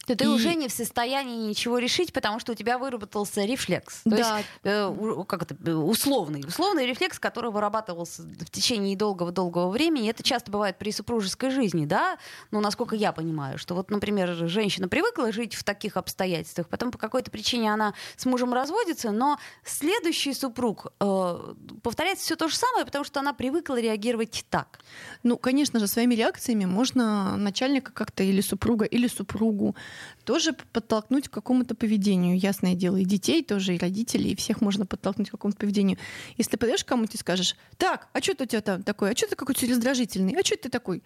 То 0.06 0.14
ты 0.16 0.24
И- 0.24 0.28
уже 0.28 0.54
не 0.54 0.68
в 0.68 0.72
состоянии 0.72 1.48
ничего 1.48 1.78
решить, 1.78 2.12
потому 2.12 2.38
что 2.40 2.52
у 2.52 2.54
тебя 2.54 2.78
выработался 2.78 3.44
рефлекс. 3.44 4.02
То 4.04 4.10
Да. 4.10 4.16
есть, 4.38 4.48
э, 4.64 5.24
как 5.26 5.42
это, 5.42 5.56
э, 5.64 5.72
условный. 5.74 6.40
Условный 6.46 6.86
рефлекс, 6.86 7.18
который 7.18 7.50
вырабатывался 7.50 8.22
в 8.22 8.50
течение 8.50 8.96
долгого-долгого 8.96 9.70
времени. 9.70 10.10
Это 10.10 10.22
часто 10.22 10.50
бывает 10.50 10.78
при 10.78 10.90
супружеской 10.92 11.50
жизни, 11.50 11.86
да? 11.86 12.18
Ну, 12.50 12.60
насколько 12.60 12.94
я 12.96 13.12
понимаю, 13.12 13.58
что 13.58 13.74
вот, 13.74 13.90
например, 13.90 14.34
женщина 14.48 14.88
привыкла 14.88 15.32
жить 15.32 15.54
в 15.54 15.64
таких 15.64 15.96
обстоятельствах, 15.96 16.68
потом 16.68 16.90
по 16.90 16.98
какой-то 16.98 17.30
причине 17.30 17.72
она 17.72 17.94
с 18.16 18.26
мужем 18.26 18.52
разводится, 18.52 19.10
но 19.10 19.38
следующий 19.64 20.34
супруг 20.34 20.92
э, 21.00 21.54
повторяет 21.82 22.18
все 22.18 22.36
то 22.36 22.48
же 22.48 22.56
самое, 22.56 22.84
потому 22.84 23.04
что 23.04 23.20
она 23.20 23.32
привыкла 23.32 23.80
реагировать 23.80 24.44
так. 24.50 24.80
Ну, 25.22 25.36
конечно 25.38 25.78
же, 25.80 25.86
своими 25.86 26.14
реакциями 26.14 26.64
можно 26.66 27.36
начальника 27.36 27.92
как-то 27.92 28.22
или 28.22 28.40
супруга, 28.40 28.84
или 28.84 29.08
супругу 29.08 29.74
тоже 30.24 30.54
подтолкнуть 30.72 31.28
к 31.28 31.32
какому-то 31.32 31.74
поведению. 31.74 32.38
Ясное 32.38 32.74
дело, 32.74 32.96
и 32.96 33.04
детей 33.04 33.42
тоже, 33.44 33.74
и 33.74 33.78
родителей, 33.78 34.32
и 34.32 34.36
всех 34.36 34.60
можно 34.60 34.86
подтолкнуть 34.86 35.28
к 35.28 35.32
какому-то 35.32 35.58
поведению. 35.58 35.98
Если 36.36 36.56
подойдешь 36.56 36.84
к 36.84 36.88
кому-то 36.88 37.12
и 37.14 37.18
скажешь, 37.18 37.56
так, 37.76 38.08
а 38.12 38.20
что 38.22 38.32
это 38.32 38.44
у 38.44 38.46
тебя 38.46 38.60
там 38.60 38.82
такое? 38.82 39.12
А 39.12 39.16
что 39.16 39.28
ты 39.28 39.36
какой-то 39.36 39.66
раздражительный? 39.66 40.34
А 40.38 40.44
что 40.44 40.56
ты 40.56 40.68
такой? 40.68 41.02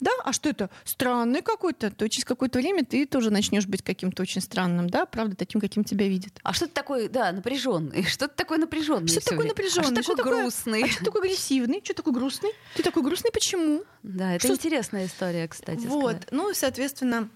Да, 0.00 0.12
а 0.24 0.32
что 0.32 0.48
это? 0.48 0.70
Странный 0.84 1.42
какой-то. 1.42 1.90
То 1.90 2.08
через 2.08 2.24
какое-то 2.24 2.58
время 2.58 2.84
ты 2.84 3.06
тоже 3.06 3.30
начнешь 3.30 3.66
быть 3.66 3.82
каким-то 3.82 4.22
очень 4.22 4.40
странным, 4.40 4.88
да, 4.88 5.06
правда, 5.06 5.36
таким, 5.36 5.60
каким 5.60 5.84
тебя 5.84 6.08
видят. 6.08 6.38
А 6.42 6.52
что 6.54 6.66
ты 6.66 6.72
такой, 6.72 7.08
да, 7.08 7.32
напряженный? 7.32 8.04
Что 8.04 8.28
ты 8.28 8.34
такой 8.34 8.58
напряженный? 8.58 9.08
Что 9.08 9.20
ты 9.20 9.36
время? 9.36 9.48
напряженный? 9.50 10.00
А 10.00 10.02
что 10.02 10.14
такой 10.16 10.40
грустный? 10.42 10.84
А 10.84 10.88
что 10.88 11.04
такой 11.04 11.20
агрессивный? 11.22 11.80
Что 11.84 11.94
такой 11.94 12.12
грустный? 12.12 12.50
Ты 12.76 12.82
такой 12.82 13.02
грустный 13.02 13.30
почему? 13.32 13.84
Да, 14.02 14.34
это 14.34 14.46
Что- 14.46 14.54
интересная 14.54 15.06
история, 15.06 15.48
кстати. 15.48 15.86
Вот, 15.86 16.16
сказать. 16.16 16.28
ну 16.32 16.54
соответственно, 16.54 17.28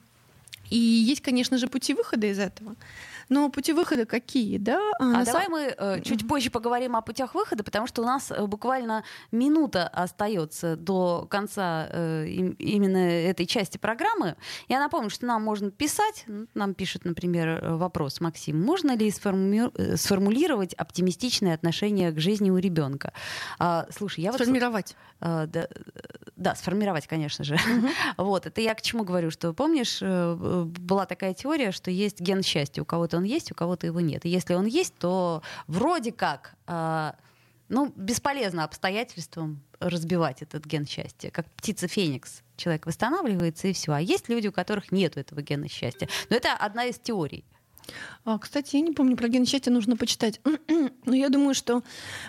и 0.71 0.76
есть, 0.76 1.21
конечно 1.21 1.59
же, 1.59 1.66
пути 1.66 1.94
выхода 1.94 2.26
из 2.26 2.38
этого. 2.38 2.75
Но 3.28 3.49
пути 3.50 3.73
выхода 3.73 4.04
какие, 4.07 4.59
да? 4.59 4.81
А 4.99 5.04
на 5.04 5.25
давай 5.25 5.45
сам- 5.45 5.52
мы 5.52 5.75
э, 5.76 6.00
чуть 6.02 6.26
позже 6.28 6.50
поговорим 6.50 6.97
о 6.97 7.00
путях 7.02 7.35
выхода, 7.35 7.64
потому 7.64 7.87
что 7.87 8.02
у 8.02 8.04
нас 8.04 8.31
э, 8.31 8.47
буквально 8.47 9.04
минута 9.33 9.88
остается 9.88 10.76
до 10.76 11.26
конца 11.31 11.88
э, 11.90 12.26
им- 12.28 12.52
именно 12.59 12.99
этой 12.99 13.47
части 13.47 13.78
программы. 13.78 14.37
Я 14.69 14.78
напомню, 14.81 15.11
что 15.11 15.26
нам 15.26 15.43
можно 15.43 15.71
писать. 15.71 16.25
Нам 16.54 16.75
пишет, 16.75 17.04
например, 17.04 17.49
э, 17.49 17.76
вопрос 17.76 18.21
Максим: 18.21 18.61
можно 18.62 18.97
ли 18.97 19.09
сформи- 19.11 19.71
э, 19.76 19.97
сформулировать 19.97 20.75
оптимистичное 20.75 21.54
отношение 21.54 22.12
к 22.12 22.19
жизни 22.21 22.50
у 22.50 22.59
ребенка? 22.59 23.12
А, 23.59 23.87
слушай, 23.97 24.21
я 24.21 24.33
вот 24.33 24.40
сформировать. 24.40 24.97
А, 25.21 25.47
да, 25.47 25.69
да, 26.37 26.54
сформировать, 26.54 27.07
конечно 27.07 27.45
же. 27.45 27.57
Вот, 28.16 28.47
это 28.47 28.61
я 28.61 28.75
к 28.75 28.83
чему 28.83 29.04
говорю, 29.04 29.31
что 29.31 29.52
помнишь, 29.52 30.00
была 30.00 31.07
такая 31.07 31.35
теория, 31.35 31.73
что 31.73 31.90
есть 31.90 32.21
ген 32.21 32.43
счастья. 32.43 32.83
У 32.83 32.85
кого-то 32.85 33.13
он 33.14 33.25
есть, 33.25 33.52
у 33.52 33.54
кого-то 33.54 33.87
его 33.87 34.00
нет. 34.00 34.25
И 34.25 34.28
если 34.28 34.54
он 34.54 34.66
есть, 34.66 34.94
то 34.97 35.42
вроде 35.66 36.12
как, 36.12 36.54
а, 36.66 37.16
ну, 37.68 37.92
бесполезно 37.97 38.64
обстоятельствам 38.64 39.62
разбивать 39.80 40.42
этот 40.42 40.64
ген 40.64 40.87
счастья. 40.87 41.30
Как 41.30 41.50
птица 41.52 41.88
Феникс. 41.88 42.42
Человек 42.56 42.87
восстанавливается 42.87 43.68
и 43.68 43.73
все. 43.73 43.92
А 43.92 44.00
есть 44.00 44.28
люди, 44.28 44.49
у 44.49 44.52
которых 44.52 44.92
нет 44.92 45.16
этого 45.16 45.42
гена 45.42 45.68
счастья. 45.68 46.09
Но 46.30 46.37
это 46.37 46.52
одна 46.52 46.85
из 46.85 46.99
теорий. 46.99 47.44
А, 48.24 48.38
кстати, 48.38 48.76
я 48.76 48.82
не 48.82 48.92
помню, 48.92 49.16
про 49.16 49.28
ген 49.28 49.46
счастья 49.46 49.70
нужно 49.70 49.96
почитать. 49.96 50.40
Но 51.04 51.14
я 51.14 51.28
думаю, 51.28 51.54
что 51.54 51.82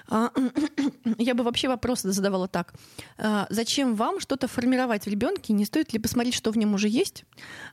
а, 0.08 0.32
я 1.18 1.34
бы 1.34 1.44
вообще 1.44 1.68
вопрос 1.68 2.02
задавала 2.02 2.48
так. 2.48 2.74
А, 3.18 3.48
Зачем 3.50 3.96
вам 3.96 4.20
что-то 4.20 4.48
формировать 4.48 5.06
в 5.06 5.08
ребенке? 5.08 5.54
Не 5.54 5.66
стоит 5.66 5.94
ли 5.94 6.00
посмотреть, 6.00 6.36
что 6.36 6.52
в 6.52 6.58
нем 6.58 6.74
уже 6.74 6.90
есть, 6.90 7.24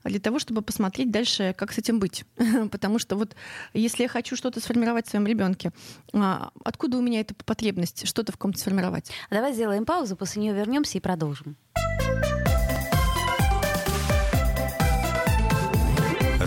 для 0.04 0.20
того, 0.20 0.38
чтобы 0.38 0.62
посмотреть 0.62 1.10
дальше, 1.10 1.54
как 1.56 1.72
с 1.72 1.78
этим 1.78 1.98
быть? 1.98 2.24
Потому 2.70 2.98
что 2.98 3.16
вот 3.16 3.34
если 3.74 4.04
я 4.04 4.08
хочу 4.08 4.36
что-то 4.36 4.60
сформировать 4.60 5.06
в 5.06 5.10
своем 5.10 5.26
ребенке, 5.26 5.72
откуда 6.12 6.98
у 6.98 7.02
меня 7.02 7.20
эта 7.20 7.34
потребность 7.34 8.06
что-то 8.06 8.32
в 8.32 8.36
ком-то 8.36 8.58
сформировать? 8.58 9.10
Давай 9.30 9.52
сделаем 9.52 9.84
паузу, 9.84 10.16
после 10.16 10.42
нее 10.42 10.54
вернемся 10.54 10.98
и 10.98 11.00
продолжим. 11.00 11.56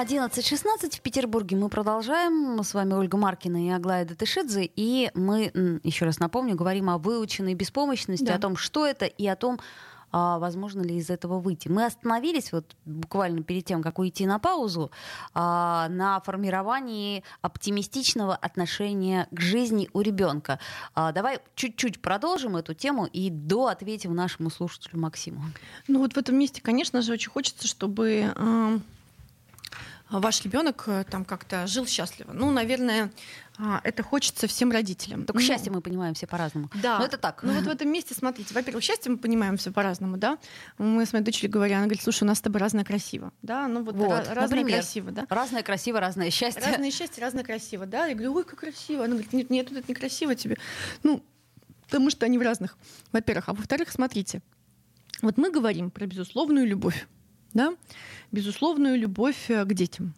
11.16 0.00 0.96
в 0.96 1.00
Петербурге. 1.00 1.56
Мы 1.56 1.68
продолжаем. 1.68 2.62
С 2.62 2.72
вами 2.72 2.92
Ольга 2.94 3.16
Маркина 3.16 3.66
и 3.66 3.70
Аглая 3.70 4.04
Датышидзе. 4.04 4.70
И 4.76 5.10
мы, 5.14 5.80
еще 5.82 6.04
раз 6.04 6.20
напомню, 6.20 6.54
говорим 6.54 6.88
о 6.88 6.98
выученной 6.98 7.54
беспомощности, 7.54 8.24
Да. 8.24 8.36
о 8.36 8.38
том, 8.38 8.56
что 8.56 8.86
это, 8.86 9.06
и 9.06 9.26
о 9.26 9.34
том, 9.34 9.58
а, 10.12 10.38
возможно 10.38 10.82
ли 10.82 10.96
из 10.96 11.10
этого 11.10 11.40
выйти. 11.40 11.66
Мы 11.66 11.84
остановились 11.84 12.52
вот 12.52 12.76
буквально 12.84 13.42
перед 13.42 13.64
тем, 13.64 13.82
как 13.82 13.98
уйти 13.98 14.24
на 14.24 14.38
паузу, 14.38 14.92
а, 15.34 15.88
на 15.88 16.20
формировании 16.20 17.24
оптимистичного 17.42 18.36
отношения 18.36 19.26
к 19.32 19.40
жизни 19.40 19.90
у 19.92 20.00
ребенка. 20.00 20.60
А, 20.94 21.10
Давай 21.10 21.40
чуть-чуть 21.56 22.00
продолжим 22.00 22.56
эту 22.56 22.72
тему 22.72 23.06
и 23.06 23.30
до 23.30 23.66
ответим 23.66 24.14
нашему 24.14 24.48
слушателю 24.48 25.00
Максиму. 25.00 25.42
Ну 25.88 25.98
вот 25.98 26.12
в 26.12 26.16
этом 26.18 26.36
месте, 26.36 26.62
конечно 26.62 27.02
же, 27.02 27.12
очень 27.12 27.30
хочется, 27.30 27.66
чтобы 27.66 28.32
ваш 30.10 30.42
ребенок 30.42 30.84
э, 30.86 31.04
там 31.10 31.24
как-то 31.24 31.66
жил 31.66 31.86
счастливо. 31.86 32.32
Ну, 32.32 32.50
наверное, 32.50 33.10
а, 33.58 33.80
это 33.84 34.02
хочется 34.02 34.46
всем 34.46 34.70
родителям. 34.70 35.24
Только 35.24 35.40
Ну, 35.40 35.46
счастье 35.46 35.70
мы 35.70 35.80
понимаем 35.80 36.14
все 36.14 36.26
по-разному. 36.26 36.70
Да. 36.82 36.98
Но 36.98 37.04
это 37.04 37.18
так. 37.18 37.42
Ну 37.42 37.52
вот 37.52 37.64
в 37.64 37.68
этом 37.68 37.90
месте, 37.92 38.14
смотрите, 38.14 38.54
во-первых, 38.54 38.82
счастье 38.84 39.10
мы 39.10 39.18
понимаем 39.18 39.56
все 39.56 39.70
по-разному, 39.72 40.16
да. 40.16 40.38
Мы 40.78 41.04
с 41.04 41.12
моей 41.12 41.24
дочерью 41.24 41.50
говорим, 41.50 41.76
она 41.78 41.86
говорит, 41.86 42.02
слушай, 42.02 42.22
у 42.22 42.26
нас 42.26 42.38
с 42.38 42.40
тобой 42.40 42.60
разное 42.60 42.84
красиво, 42.84 43.32
да, 43.42 43.66
ну 43.68 43.82
вот, 43.82 43.96
Вот, 43.96 44.08
ра- 44.10 44.32
разное 44.34 44.58
например. 44.60 44.80
красиво, 44.80 45.10
да. 45.10 45.26
Разное 45.28 45.62
красиво, 45.62 46.00
разное 46.00 46.30
счастье. 46.30 46.62
Разное 46.64 46.90
счастье, 46.90 47.22
разное 47.22 47.44
красиво, 47.44 47.84
да. 47.84 48.06
Я 48.06 48.14
говорю, 48.14 48.34
ой, 48.34 48.44
как 48.44 48.60
красиво. 48.60 49.04
Она 49.04 49.14
говорит, 49.14 49.32
нет, 49.32 49.50
нет, 49.50 49.68
тут 49.68 49.78
это 49.78 49.90
некрасиво 49.90 50.34
тебе. 50.34 50.56
Ну, 51.02 51.22
потому 51.86 52.10
что 52.10 52.24
они 52.26 52.38
в 52.38 52.42
разных, 52.42 52.78
во-первых. 53.12 53.48
А 53.48 53.54
во-вторых, 53.54 53.90
смотрите, 53.90 54.40
вот 55.20 55.36
мы 55.36 55.50
говорим 55.50 55.90
про 55.90 56.06
безусловную 56.06 56.66
любовь, 56.66 57.08
да, 57.54 57.74
безусловную 58.32 58.98
любовь 58.98 59.50
э, 59.50 59.64
к 59.64 59.72
детям. 59.74 60.14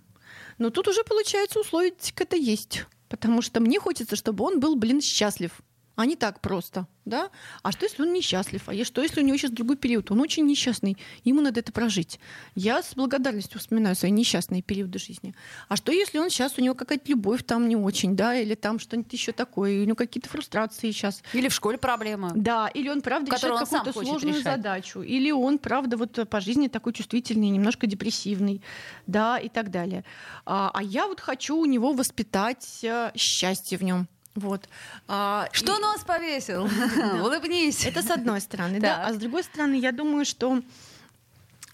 Но 0.58 0.70
тут 0.70 0.88
уже, 0.88 1.04
получается, 1.04 1.60
условить 1.60 2.12
это 2.16 2.36
есть. 2.36 2.84
Потому 3.08 3.42
что 3.42 3.60
мне 3.60 3.80
хочется, 3.80 4.14
чтобы 4.14 4.44
он 4.44 4.60
был, 4.60 4.76
блин, 4.76 5.00
счастлив. 5.00 5.52
А 6.00 6.06
не 6.06 6.16
так 6.16 6.40
просто, 6.40 6.86
да? 7.04 7.28
А 7.62 7.72
что, 7.72 7.84
если 7.84 8.00
он 8.00 8.14
несчастлив? 8.14 8.66
А 8.66 8.84
что, 8.84 9.02
если 9.02 9.20
у 9.20 9.22
него 9.22 9.36
сейчас 9.36 9.50
другой 9.50 9.76
период? 9.76 10.10
Он 10.10 10.22
очень 10.22 10.46
несчастный, 10.46 10.96
ему 11.24 11.42
надо 11.42 11.60
это 11.60 11.72
прожить. 11.72 12.18
Я 12.54 12.82
с 12.82 12.94
благодарностью 12.94 13.60
вспоминаю 13.60 13.94
свои 13.94 14.10
несчастные 14.10 14.62
периоды 14.62 14.98
жизни. 14.98 15.34
А 15.68 15.76
что, 15.76 15.92
если 15.92 16.16
он 16.16 16.30
сейчас, 16.30 16.56
у 16.56 16.62
него 16.62 16.74
какая-то 16.74 17.06
любовь 17.10 17.44
там 17.44 17.68
не 17.68 17.76
очень, 17.76 18.16
да, 18.16 18.34
или 18.34 18.54
там 18.54 18.78
что-нибудь 18.78 19.12
еще 19.12 19.32
такое, 19.32 19.82
у 19.82 19.84
него 19.84 19.94
какие-то 19.94 20.30
фрустрации 20.30 20.90
сейчас. 20.90 21.22
Или 21.34 21.48
в 21.48 21.52
школе 21.52 21.76
проблемы. 21.76 22.32
Да, 22.34 22.68
или 22.68 22.88
он 22.88 23.02
правда 23.02 23.36
решает 23.36 23.58
какую-то 23.58 23.92
сложную 23.92 24.38
решать. 24.38 24.56
задачу, 24.56 25.02
или 25.02 25.30
он 25.30 25.58
правда 25.58 25.98
вот 25.98 26.18
э, 26.18 26.24
по 26.24 26.40
жизни 26.40 26.68
такой 26.68 26.94
чувствительный, 26.94 27.50
немножко 27.50 27.86
депрессивный, 27.86 28.62
да, 29.06 29.36
и 29.36 29.50
так 29.50 29.70
далее. 29.70 30.06
А, 30.46 30.70
а 30.72 30.82
я 30.82 31.06
вот 31.06 31.20
хочу 31.20 31.58
у 31.58 31.66
него 31.66 31.92
воспитать 31.92 32.80
э, 32.84 33.12
счастье 33.14 33.76
в 33.76 33.82
нем. 33.82 34.08
Вот. 34.34 34.68
А, 35.08 35.48
Что 35.52 35.76
и- 35.76 35.80
нос 35.80 36.02
повесил? 36.06 36.62
Улыбнись. 37.22 37.84
Это 37.84 38.02
с 38.02 38.10
одной 38.10 38.40
стороны, 38.40 38.80
да. 38.80 39.04
А 39.06 39.12
с 39.12 39.16
другой 39.16 39.42
стороны, 39.42 39.74
я 39.74 39.92
думаю, 39.92 40.24
что 40.24 40.62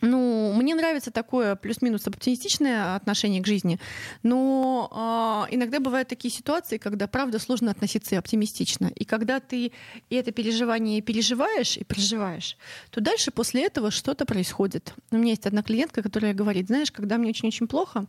ну, 0.03 0.53
мне 0.55 0.75
нравится 0.75 1.11
такое 1.11 1.57
плюс-минус 1.57 2.07
оптимистичное 2.07 2.97
отношение 2.97 3.43
к 3.43 3.47
жизни, 3.47 3.81
но 4.23 4.91
а, 4.93 5.47
иногда 5.51 5.81
бывают 5.81 6.09
такие 6.09 6.33
ситуации, 6.33 6.77
когда, 6.77 7.07
правда, 7.07 7.39
сложно 7.39 7.71
относиться 7.71 8.15
и 8.15 8.19
оптимистично. 8.19 8.91
И 8.95 9.05
когда 9.05 9.41
ты 9.41 9.73
это 10.11 10.33
переживание 10.33 11.01
переживаешь 11.01 11.79
и 11.79 11.85
проживаешь, 11.85 12.59
то 12.91 13.01
дальше 13.01 13.31
после 13.31 13.65
этого 13.65 13.91
что-то 13.91 14.27
происходит. 14.27 14.93
У 15.11 15.17
меня 15.17 15.31
есть 15.31 15.47
одна 15.47 15.63
клиентка, 15.63 16.03
которая 16.03 16.35
говорит, 16.35 16.67
знаешь, 16.67 16.93
когда 16.93 17.17
мне 17.17 17.31
очень-очень 17.31 17.67
плохо, 17.67 18.07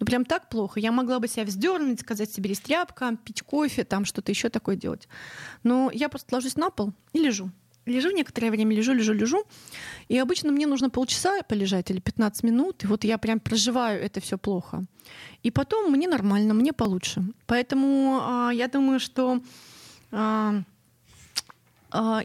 ну 0.00 0.06
прям 0.06 0.24
так 0.24 0.50
плохо, 0.50 0.80
я 0.80 0.92
могла 0.92 1.18
бы 1.18 1.28
себя 1.28 1.44
вздернуть, 1.44 2.00
сказать 2.00 2.30
себе 2.30 2.50
«Есть 2.50 2.64
тряпка, 2.64 3.16
пить 3.24 3.42
кофе, 3.42 3.84
там 3.84 4.04
что-то 4.04 4.30
еще 4.32 4.50
такое 4.50 4.76
делать. 4.76 5.08
Но 5.62 5.90
я 5.92 6.08
просто 6.08 6.34
ложусь 6.34 6.56
на 6.56 6.70
пол 6.70 6.92
и 7.12 7.18
лежу. 7.18 7.50
Лежу 7.86 8.10
некоторое 8.10 8.50
время, 8.50 8.76
лежу, 8.76 8.92
лежу, 8.92 9.12
лежу. 9.12 9.44
И 10.08 10.18
обычно 10.18 10.52
мне 10.52 10.66
нужно 10.66 10.90
полчаса 10.90 11.42
полежать 11.42 11.90
или 11.90 12.00
15 12.00 12.44
минут. 12.44 12.84
И 12.84 12.86
вот 12.86 13.04
я 13.04 13.18
прям 13.18 13.40
проживаю 13.40 14.00
это 14.02 14.20
все 14.20 14.38
плохо. 14.38 14.84
И 15.42 15.50
потом 15.50 15.90
мне 15.90 16.08
нормально, 16.08 16.54
мне 16.54 16.72
получше. 16.72 17.22
Поэтому 17.46 18.20
а, 18.22 18.50
я 18.50 18.68
думаю, 18.68 19.00
что 19.00 19.40
а, 20.12 20.62
а, 21.92 22.22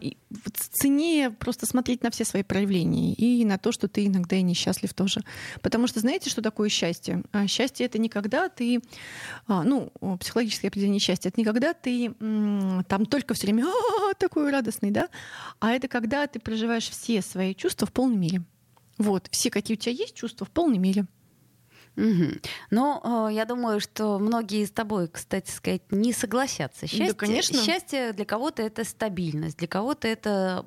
ценнее 0.72 1.30
просто 1.30 1.66
смотреть 1.66 2.02
на 2.02 2.10
все 2.10 2.24
свои 2.24 2.44
проявления 2.44 3.14
и 3.14 3.44
на 3.44 3.58
то, 3.58 3.72
что 3.72 3.88
ты 3.88 4.06
иногда 4.06 4.38
и 4.38 4.42
несчастлив 4.42 4.94
тоже. 4.94 5.22
Потому 5.62 5.88
что 5.88 6.00
знаете, 6.00 6.30
что 6.30 6.42
такое 6.42 6.70
счастье? 6.70 7.24
А, 7.34 7.48
счастье 7.48 7.86
это 7.86 8.00
не 8.00 8.08
когда 8.08 8.48
ты, 8.48 8.82
а, 9.48 9.64
ну, 9.64 9.92
психологическое 10.20 10.70
определение 10.70 11.00
счастья, 11.00 11.30
это 11.30 11.40
не 11.40 11.46
когда 11.46 11.74
ты 11.74 12.14
там 12.88 13.06
только 13.06 13.34
все 13.34 13.48
время 13.48 13.66
такой 14.18 14.50
радостный, 14.52 14.92
да, 14.92 15.10
а 15.60 15.72
это 15.72 15.88
когда 15.88 16.28
ты 16.28 16.40
проживаешь 16.40 16.90
все 16.90 17.22
свои 17.22 17.54
чувства 17.54 17.88
в 17.88 17.92
полной 17.92 18.18
мере. 18.18 18.44
Вот, 18.98 19.28
все, 19.32 19.50
какие 19.52 19.78
у 19.78 19.80
тебя 19.80 19.94
есть 19.94 20.16
чувства, 20.16 20.46
в 20.46 20.50
полной 20.50 20.80
мере. 20.80 21.06
Угу. 21.98 22.40
Ну, 22.70 23.30
я 23.30 23.46
думаю, 23.46 23.80
что 23.80 24.20
многие 24.20 24.66
с 24.66 24.72
тобой, 24.72 25.08
кстати 25.08 25.50
сказать, 25.50 25.82
не 25.90 26.14
согласятся. 26.14 26.86
Счастье, 26.86 27.08
да, 27.08 27.14
конечно. 27.14 27.60
счастье 27.60 28.14
для 28.14 28.26
кого-то 28.26 28.62
это 28.62 28.84
стабильность, 28.84 29.58
для 29.58 29.68
кого-то 29.68 30.08
это 30.08 30.66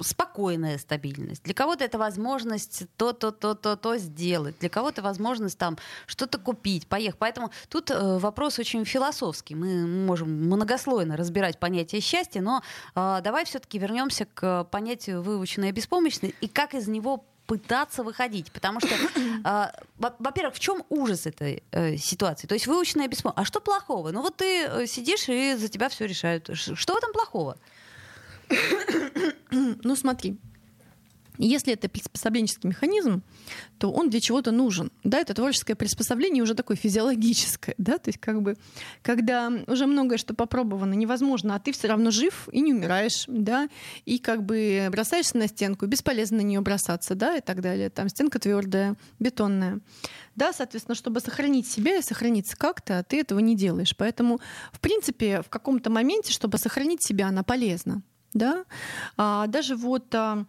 спокойная 0.00 0.78
стабильность. 0.78 1.42
Для 1.42 1.54
кого-то 1.54 1.84
это 1.84 1.98
возможность 1.98 2.84
то, 2.96 3.12
то, 3.12 3.30
то, 3.30 3.54
то, 3.54 3.76
то 3.76 3.96
сделать. 3.96 4.58
Для 4.60 4.68
кого-то 4.68 5.00
возможность 5.00 5.56
там 5.56 5.78
что-то 6.06 6.38
купить, 6.38 6.86
поехать. 6.86 7.18
Поэтому 7.18 7.50
тут 7.68 7.90
э, 7.90 8.18
вопрос 8.18 8.58
очень 8.58 8.84
философский. 8.84 9.54
Мы 9.54 9.86
можем 9.86 10.30
многослойно 10.30 11.16
разбирать 11.16 11.58
понятие 11.58 12.00
счастья, 12.02 12.42
но 12.42 12.62
э, 12.94 13.20
давай 13.22 13.46
все-таки 13.46 13.78
вернемся 13.78 14.26
к 14.26 14.64
понятию 14.64 15.22
выученная 15.22 15.72
беспомощность 15.72 16.34
и 16.40 16.48
как 16.48 16.74
из 16.74 16.86
него 16.86 17.24
пытаться 17.48 18.04
выходить. 18.04 18.52
Потому 18.52 18.78
что, 18.80 18.94
э, 19.44 19.66
во-первых, 19.98 20.54
в 20.54 20.60
чем 20.60 20.84
ужас 20.90 21.26
этой 21.26 21.62
э, 21.72 21.96
ситуации? 21.96 22.46
То 22.46 22.54
есть 22.54 22.66
выученная 22.66 23.08
беспомощность. 23.08 23.42
А 23.42 23.44
что 23.44 23.60
плохого? 23.60 24.12
Ну 24.12 24.22
вот 24.22 24.36
ты 24.36 24.66
э, 24.66 24.86
сидишь, 24.86 25.28
и 25.28 25.56
за 25.56 25.68
тебя 25.68 25.88
все 25.88 26.06
решают. 26.06 26.50
Что 26.52 26.94
в 26.94 26.98
этом 26.98 27.12
плохого? 27.12 27.56
ну 29.50 29.96
смотри, 29.96 30.38
если 31.46 31.72
это 31.72 31.88
приспособленческий 31.88 32.68
механизм, 32.68 33.22
то 33.78 33.90
он 33.90 34.10
для 34.10 34.20
чего-то 34.20 34.50
нужен. 34.50 34.90
Да, 35.04 35.18
это 35.18 35.34
творческое 35.34 35.74
приспособление 35.74 36.42
уже 36.42 36.54
такое 36.54 36.76
физиологическое, 36.76 37.74
да, 37.78 37.98
то 37.98 38.08
есть 38.08 38.18
как 38.18 38.42
бы, 38.42 38.56
когда 39.02 39.52
уже 39.66 39.86
многое 39.86 40.18
что 40.18 40.34
попробовано 40.34 40.94
невозможно, 40.94 41.54
а 41.54 41.60
ты 41.60 41.72
все 41.72 41.88
равно 41.88 42.10
жив 42.10 42.48
и 42.52 42.60
не 42.60 42.72
умираешь, 42.72 43.24
да, 43.28 43.68
и 44.04 44.18
как 44.18 44.44
бы 44.44 44.88
бросаешься 44.90 45.38
на 45.38 45.48
стенку, 45.48 45.86
бесполезно 45.86 46.38
на 46.38 46.42
нее 46.42 46.60
бросаться, 46.60 47.14
да, 47.14 47.36
и 47.36 47.40
так 47.40 47.60
далее. 47.60 47.90
Там 47.90 48.08
стенка 48.08 48.38
твердая, 48.38 48.96
бетонная. 49.18 49.80
Да, 50.34 50.52
соответственно, 50.52 50.94
чтобы 50.94 51.20
сохранить 51.20 51.66
себя 51.66 51.96
и 51.96 52.02
сохраниться 52.02 52.56
как-то, 52.56 53.02
ты 53.02 53.20
этого 53.20 53.40
не 53.40 53.56
делаешь. 53.56 53.96
Поэтому, 53.96 54.40
в 54.72 54.80
принципе, 54.80 55.42
в 55.42 55.48
каком-то 55.48 55.90
моменте, 55.90 56.32
чтобы 56.32 56.58
сохранить 56.58 57.02
себя, 57.02 57.28
она 57.28 57.42
полезна. 57.42 58.02
Да? 58.34 58.64
А, 59.16 59.48
даже 59.48 59.74
вот 59.74 60.14
а, 60.14 60.46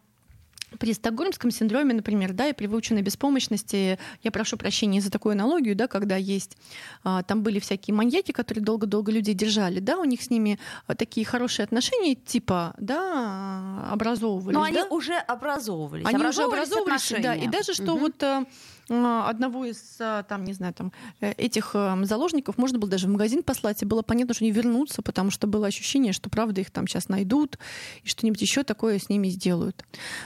при 0.77 0.93
стокгольмском 0.93 1.51
синдроме, 1.51 1.93
например, 1.93 2.33
да, 2.33 2.47
и 2.47 2.53
при 2.53 2.67
выученной 2.67 3.01
беспомощности, 3.01 3.97
я 4.23 4.31
прошу 4.31 4.57
прощения 4.57 5.01
за 5.01 5.09
такую 5.09 5.33
аналогию, 5.33 5.75
да, 5.75 5.87
когда 5.87 6.15
есть, 6.15 6.57
а, 7.03 7.23
там 7.23 7.41
были 7.41 7.59
всякие 7.59 7.95
маньяки, 7.95 8.31
которые 8.31 8.63
долго-долго 8.63 9.11
людей 9.11 9.33
держали, 9.33 9.79
да, 9.79 9.97
у 9.97 10.03
них 10.03 10.21
с 10.21 10.29
ними 10.29 10.59
а, 10.87 10.95
такие 10.95 11.25
хорошие 11.25 11.63
отношения, 11.63 12.15
типа, 12.15 12.75
да, 12.77 13.89
образовывались. 13.91 14.53
Но 14.53 14.61
да? 14.61 14.67
они 14.67 14.81
уже 14.89 15.15
образовывались. 15.15 16.05
Они 16.05 16.15
образовывались 16.15 16.69
уже 16.69 16.79
образовывались, 16.79 17.23
да, 17.23 17.35
и 17.35 17.47
даже 17.47 17.73
что 17.73 17.93
угу. 17.93 17.99
вот 17.99 18.23
а, 18.23 18.45
одного 18.89 19.65
из, 19.65 19.97
там, 19.97 20.43
не 20.43 20.53
знаю, 20.53 20.73
там, 20.73 20.91
э, 21.21 21.31
этих 21.33 21.71
эм, 21.75 22.05
заложников 22.05 22.57
можно 22.57 22.79
было 22.79 22.89
даже 22.89 23.07
в 23.07 23.11
магазин 23.11 23.43
послать, 23.43 23.81
и 23.81 23.85
было 23.85 24.01
понятно, 24.01 24.33
что 24.33 24.43
они 24.43 24.51
вернутся, 24.51 25.01
потому 25.01 25.31
что 25.31 25.47
было 25.47 25.67
ощущение, 25.67 26.13
что, 26.13 26.29
правда, 26.29 26.61
их 26.61 26.71
там 26.71 26.87
сейчас 26.87 27.09
найдут, 27.09 27.59
и 28.03 28.07
что-нибудь 28.07 28.41
еще 28.41 28.63
такое 28.63 28.99
с 28.99 29.09
ними 29.09 29.29
сделают. 29.29 29.85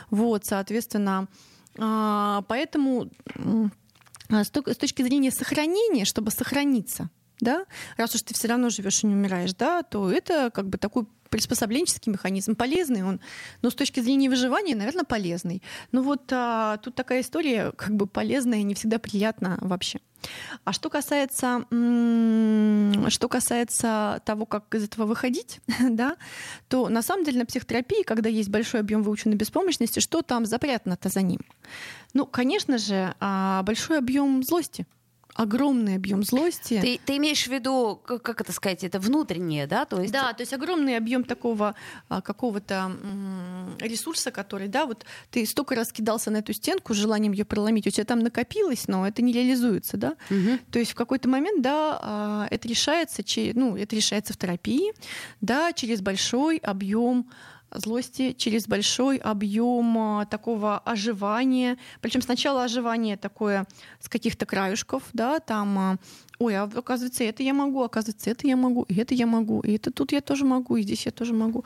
Вот, 0.10 0.46
соответственно, 0.46 1.28
а, 1.78 2.44
поэтому 2.48 3.10
с 4.30 4.50
точки 4.50 5.04
зрения 5.04 5.32
сохранения, 5.32 6.06
чтобы 6.06 6.32
сохраниться, 6.32 7.10
да, 7.40 7.66
раз 7.98 8.16
уж 8.16 8.22
ты 8.22 8.34
все 8.34 8.48
равно 8.48 8.70
живешь 8.70 9.04
и 9.04 9.08
не 9.08 9.16
умираешь, 9.16 9.54
да, 9.54 9.84
то 9.84 10.10
это 10.10 10.50
как 10.52 10.70
бы 10.70 10.78
такой 10.78 11.06
приспособленческий 11.34 12.12
механизм 12.12 12.56
полезный 12.56 13.02
он, 13.02 13.20
но 13.64 13.72
с 13.72 13.74
точки 13.74 14.02
зрения 14.02 14.30
выживания, 14.30 14.76
наверное, 14.76 15.04
полезный. 15.04 15.64
Но 15.92 16.04
вот 16.04 16.32
а, 16.32 16.78
тут 16.78 16.94
такая 16.94 17.22
история 17.22 17.72
как 17.72 17.96
бы 17.96 18.06
полезная, 18.06 18.62
не 18.62 18.76
всегда 18.76 19.00
приятна 19.00 19.58
вообще. 19.60 20.00
А 20.64 20.74
что 20.74 20.92
касается, 20.92 21.66
что 21.72 23.30
касается 23.30 24.22
того, 24.26 24.46
как 24.46 24.76
из 24.76 24.84
этого 24.84 25.08
выходить, 25.08 25.60
да, 25.90 26.18
то 26.68 26.88
на 26.88 27.02
самом 27.02 27.26
деле 27.26 27.40
на 27.40 27.48
психотерапии, 27.48 28.04
когда 28.04 28.30
есть 28.30 28.50
большой 28.50 28.82
объем 28.82 29.02
выученной 29.02 29.36
беспомощности, 29.36 30.02
что 30.02 30.22
там 30.22 30.46
запрятано-то 30.46 31.10
за 31.10 31.24
ним? 31.24 31.40
Ну, 32.14 32.28
конечно 32.28 32.78
же, 32.78 33.16
а, 33.20 33.64
большой 33.64 33.98
объем 33.98 34.44
злости 34.44 34.86
огромный 35.36 35.96
объем 35.96 36.24
злости. 36.24 36.80
Ты, 36.80 37.00
ты 37.04 37.18
имеешь 37.18 37.44
в 37.46 37.52
виду, 37.52 38.00
как, 38.06 38.22
как 38.22 38.42
это 38.42 38.52
сказать, 38.52 38.84
это 38.84 39.00
внутреннее, 39.00 39.68
да? 39.68 39.86
То 39.86 40.02
есть... 40.02 40.14
Да, 40.14 40.34
то 40.34 40.42
есть 40.42 40.54
огромный 40.54 40.96
объем 40.96 41.24
такого 41.24 41.76
а, 42.10 42.22
какого-то 42.22 42.92
ресурса, 43.80 44.32
который, 44.32 44.68
да, 44.68 44.86
вот 44.86 45.06
ты 45.32 45.46
столько 45.46 45.76
раз 45.76 45.92
кидался 45.92 46.30
на 46.32 46.38
эту 46.38 46.54
стенку 46.54 46.94
с 46.94 46.98
желанием 46.98 47.34
ее 47.34 47.46
проломить, 47.46 47.88
у 47.88 47.90
тебя 47.90 48.06
там 48.06 48.20
накопилось, 48.20 48.88
но 48.88 49.08
это 49.08 49.22
не 49.22 49.34
реализуется, 49.34 49.98
да? 49.98 50.16
Угу. 50.30 50.60
То 50.72 50.80
есть 50.80 50.92
в 50.92 50.96
какой-то 50.96 51.28
момент, 51.28 51.62
да, 51.62 52.00
а, 52.02 52.48
это 52.52 52.68
решается, 52.68 53.24
ну, 53.56 53.76
это 53.76 53.96
решается 53.96 54.34
в 54.34 54.38
терапии, 54.38 54.94
да, 55.42 55.74
через 55.74 56.02
большой 56.02 56.58
объем 56.58 57.28
злости 57.76 58.34
через 58.34 58.68
большой 58.68 59.18
объем 59.18 59.98
а, 59.98 60.26
такого 60.26 60.80
оживания. 60.80 61.78
Причем 62.02 62.22
сначала 62.22 62.64
оживание 62.64 63.18
такое 63.18 63.66
с 64.00 64.10
каких-то 64.10 64.46
краюшков, 64.46 65.04
да, 65.14 65.40
там, 65.40 65.78
а, 65.78 65.98
ой, 66.44 66.58
а 66.58 66.64
оказывается, 66.64 67.24
это 67.24 67.44
я 67.44 67.54
могу, 67.54 67.84
оказывается, 67.84 68.30
это 68.30 68.48
я 68.48 68.56
могу, 68.56 68.84
и 68.84 68.96
это 68.96 69.14
я 69.14 69.26
могу, 69.26 69.62
и 69.62 69.76
это 69.76 69.92
тут 69.92 70.12
я 70.12 70.22
тоже 70.22 70.46
могу, 70.46 70.78
и 70.78 70.84
здесь 70.84 71.06
я 71.06 71.12
тоже 71.12 71.34
могу. 71.34 71.64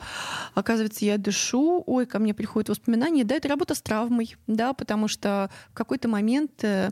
Оказывается, 0.54 1.04
я 1.04 1.18
дышу, 1.18 1.82
ой, 1.86 2.06
ко 2.06 2.18
мне 2.18 2.34
приходят 2.34 2.68
воспоминания, 2.68 3.24
да, 3.24 3.34
это 3.34 3.48
работа 3.48 3.74
с 3.74 3.82
травмой, 3.82 4.36
да, 4.46 4.72
потому 4.72 5.08
что 5.08 5.50
в 5.70 5.74
какой-то 5.74 6.08
момент 6.08 6.52
э, 6.62 6.90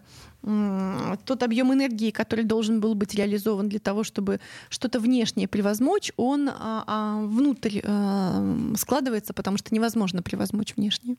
тот 1.24 1.42
объем 1.42 1.72
энергии, 1.72 2.10
который 2.12 2.44
должен 2.44 2.80
был 2.80 2.94
быть 2.94 3.14
реализован 3.14 3.68
для 3.68 3.80
того, 3.80 4.04
чтобы 4.04 4.40
что-то 4.68 5.00
внешнее 5.00 5.48
превозмочь, 5.48 6.12
он 6.16 6.48
а, 6.48 6.84
а, 6.86 7.20
внутрь 7.26 7.80
а, 7.82 8.74
складывается, 8.76 9.32
потому 9.34 9.58
что 9.58 9.74
невозможно 9.74 10.22
превозмочь 10.22 10.76
внешнее. 10.76 11.16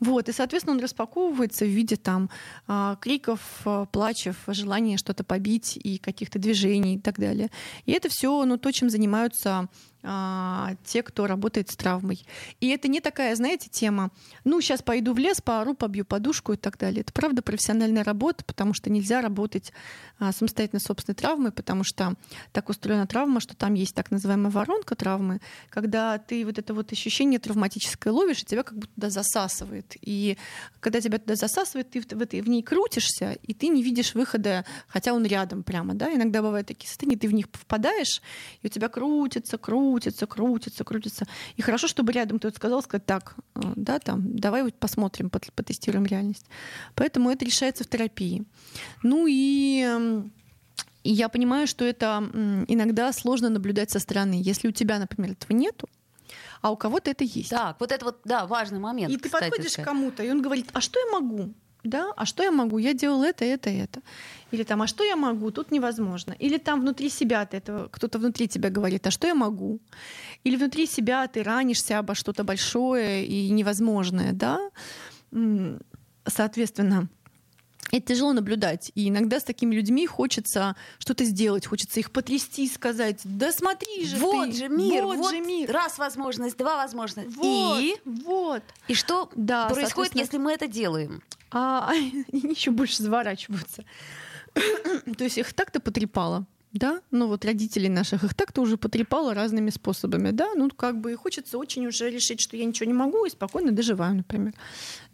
Вот, 0.00 0.28
и, 0.28 0.32
соответственно, 0.32 0.76
он 0.76 0.82
распаковывается 0.82 1.64
в 1.64 1.68
виде 1.68 1.96
там 1.96 2.28
а, 2.66 2.96
криков, 2.96 3.40
а, 3.64 3.86
плачев, 3.86 4.36
желания 4.48 4.98
что-то 4.98 5.24
побить 5.24 5.78
и 5.82 5.97
каких-то 5.98 6.38
движений 6.38 6.96
и 6.96 6.98
так 6.98 7.18
далее. 7.18 7.50
И 7.86 7.92
это 7.92 8.08
все, 8.08 8.44
ну, 8.44 8.56
то, 8.58 8.72
чем 8.72 8.90
занимаются 8.90 9.68
а, 10.10 10.74
те, 10.84 11.02
кто 11.02 11.26
работает 11.26 11.70
с 11.70 11.76
травмой. 11.76 12.24
И 12.60 12.68
это 12.68 12.88
не 12.88 13.00
такая, 13.02 13.36
знаете, 13.36 13.68
тема, 13.68 14.10
ну, 14.42 14.58
сейчас 14.62 14.80
пойду 14.80 15.12
в 15.12 15.18
лес, 15.18 15.42
поору, 15.42 15.74
побью 15.74 16.06
подушку 16.06 16.54
и 16.54 16.56
так 16.56 16.78
далее. 16.78 17.02
Это 17.02 17.12
правда 17.12 17.42
профессиональная 17.42 18.02
работа, 18.04 18.42
потому 18.42 18.72
что 18.72 18.88
нельзя 18.88 19.20
работать 19.20 19.70
а, 20.18 20.32
самостоятельно 20.32 20.80
с 20.80 20.84
собственной 20.84 21.14
травмой, 21.14 21.52
потому 21.52 21.84
что 21.84 22.14
так 22.52 22.70
устроена 22.70 23.06
травма, 23.06 23.40
что 23.40 23.54
там 23.54 23.74
есть 23.74 23.94
так 23.94 24.10
называемая 24.10 24.50
воронка 24.50 24.94
травмы, 24.94 25.40
когда 25.68 26.16
ты 26.16 26.46
вот 26.46 26.58
это 26.58 26.72
вот 26.72 26.90
ощущение 26.90 27.38
травматическое 27.38 28.10
ловишь, 28.10 28.42
и 28.42 28.46
тебя 28.46 28.62
как 28.62 28.78
будто 28.78 28.94
туда 28.94 29.10
засасывает. 29.10 29.94
И 30.00 30.38
когда 30.80 31.02
тебя 31.02 31.18
туда 31.18 31.34
засасывает, 31.34 31.90
ты 31.90 32.00
в, 32.00 32.06
в, 32.06 32.44
в 32.44 32.48
ней 32.48 32.62
крутишься, 32.62 33.36
и 33.42 33.52
ты 33.52 33.68
не 33.68 33.82
видишь 33.82 34.14
выхода, 34.14 34.64
хотя 34.86 35.12
он 35.12 35.26
рядом 35.26 35.62
прямо, 35.62 35.92
да, 35.92 36.10
иногда 36.14 36.40
бывают 36.40 36.66
такие 36.66 36.88
состояния, 36.88 37.18
ты 37.18 37.28
в 37.28 37.34
них 37.34 37.46
впадаешь, 37.52 38.22
и 38.62 38.68
у 38.68 38.70
тебя 38.70 38.88
крутится, 38.88 39.58
крутится, 39.58 39.97
крутится, 39.98 40.26
крутится, 40.26 40.84
крутится. 40.84 41.26
И 41.56 41.62
хорошо, 41.62 41.88
чтобы 41.88 42.12
рядом 42.12 42.38
кто-то 42.38 42.56
сказал, 42.56 42.82
сказать, 42.82 43.06
так, 43.06 43.34
э, 43.54 43.60
да, 43.76 43.98
там, 43.98 44.36
давай 44.36 44.62
вот 44.62 44.74
посмотрим, 44.74 45.30
потестируем 45.30 46.06
реальность. 46.06 46.46
Поэтому 46.94 47.30
это 47.30 47.44
решается 47.44 47.84
в 47.84 47.88
терапии. 47.88 48.44
Ну 49.02 49.26
и 49.28 49.82
эм, 49.82 50.32
и 51.04 51.12
я 51.12 51.28
понимаю, 51.28 51.66
что 51.66 51.84
это 51.84 52.22
иногда 52.68 53.12
сложно 53.12 53.48
наблюдать 53.48 53.90
со 53.90 53.98
стороны. 53.98 54.40
Если 54.42 54.68
у 54.68 54.72
тебя, 54.72 54.98
например, 54.98 55.32
этого 55.32 55.56
нету, 55.56 55.88
а 56.60 56.70
у 56.70 56.76
кого-то 56.76 57.10
это 57.10 57.24
есть. 57.24 57.50
Так, 57.50 57.80
вот 57.80 57.92
это 57.92 58.04
вот, 58.04 58.20
да, 58.24 58.46
важный 58.46 58.78
момент. 58.78 59.12
И 59.12 59.16
ты 59.16 59.30
подходишь 59.30 59.74
к 59.74 59.82
кому-то, 59.82 60.22
и 60.22 60.30
он 60.30 60.42
говорит, 60.42 60.68
а 60.72 60.80
что 60.80 60.98
я 61.00 61.06
могу? 61.20 61.54
Да, 61.84 62.12
а 62.16 62.26
что 62.26 62.42
я 62.42 62.50
могу? 62.50 62.78
Я 62.78 62.92
делал 62.92 63.22
это, 63.22 63.44
это, 63.44 63.70
это. 63.70 64.00
Или 64.50 64.64
там, 64.64 64.82
а 64.82 64.86
что 64.86 65.04
я 65.04 65.16
могу? 65.16 65.50
Тут 65.50 65.70
невозможно. 65.70 66.34
Или 66.40 66.58
там 66.58 66.80
внутри 66.80 67.08
себя 67.08 67.46
ты 67.46 67.56
этого, 67.58 67.88
кто-то 67.88 68.18
внутри 68.18 68.48
тебя 68.48 68.70
говорит, 68.70 69.06
а 69.06 69.10
что 69.10 69.26
я 69.26 69.34
могу? 69.34 69.78
Или 70.44 70.56
внутри 70.56 70.86
себя 70.86 71.26
ты 71.28 71.42
ранишься 71.42 71.98
обо 71.98 72.14
что-то 72.14 72.44
большое 72.44 73.24
и 73.24 73.50
невозможное, 73.50 74.32
да? 74.32 74.58
Соответственно, 76.26 77.08
это 77.90 78.14
тяжело 78.14 78.32
наблюдать. 78.32 78.92
И 78.94 79.08
иногда 79.08 79.40
с 79.40 79.44
такими 79.44 79.74
людьми 79.74 80.06
хочется 80.06 80.76
что-то 80.98 81.24
сделать, 81.24 81.66
хочется 81.66 82.00
их 82.00 82.10
потрясти, 82.10 82.68
сказать, 82.68 83.20
да 83.24 83.52
смотри 83.52 84.04
же 84.06 84.16
Вот 84.16 84.50
ты, 84.50 84.56
же 84.56 84.68
мир, 84.68 85.04
вот, 85.04 85.16
вот 85.16 85.30
же 85.30 85.40
мир. 85.40 85.70
раз 85.70 85.98
возможность, 85.98 86.56
два 86.56 86.76
возможность. 86.76 87.34
Вот, 87.36 87.80
И, 87.80 87.96
вот. 88.04 88.62
и 88.88 88.94
что 88.94 89.30
Да, 89.34 89.68
происходит, 89.68 90.14
если 90.14 90.38
мы 90.38 90.52
это 90.52 90.66
делаем? 90.66 91.22
А 91.50 91.88
они 91.90 92.24
еще 92.32 92.70
больше 92.70 93.02
заворачиваются. 93.02 93.84
То 94.54 95.24
есть 95.24 95.38
их 95.38 95.52
так-то 95.54 95.80
потрепало. 95.80 96.46
Да, 96.72 97.00
ну 97.10 97.28
вот 97.28 97.46
родителей 97.46 97.88
наших 97.88 98.24
их 98.24 98.34
так-то 98.34 98.60
уже 98.60 98.76
потрепало 98.76 99.32
разными 99.32 99.70
способами, 99.70 100.32
да, 100.32 100.50
ну 100.54 100.68
как 100.68 101.00
бы 101.00 101.12
и 101.12 101.14
хочется 101.14 101.56
очень 101.56 101.86
уже 101.86 102.10
решить, 102.10 102.40
что 102.40 102.58
я 102.58 102.64
ничего 102.66 102.86
не 102.86 102.92
могу 102.92 103.24
и 103.24 103.30
спокойно 103.30 103.72
доживаю, 103.72 104.16
например, 104.16 104.52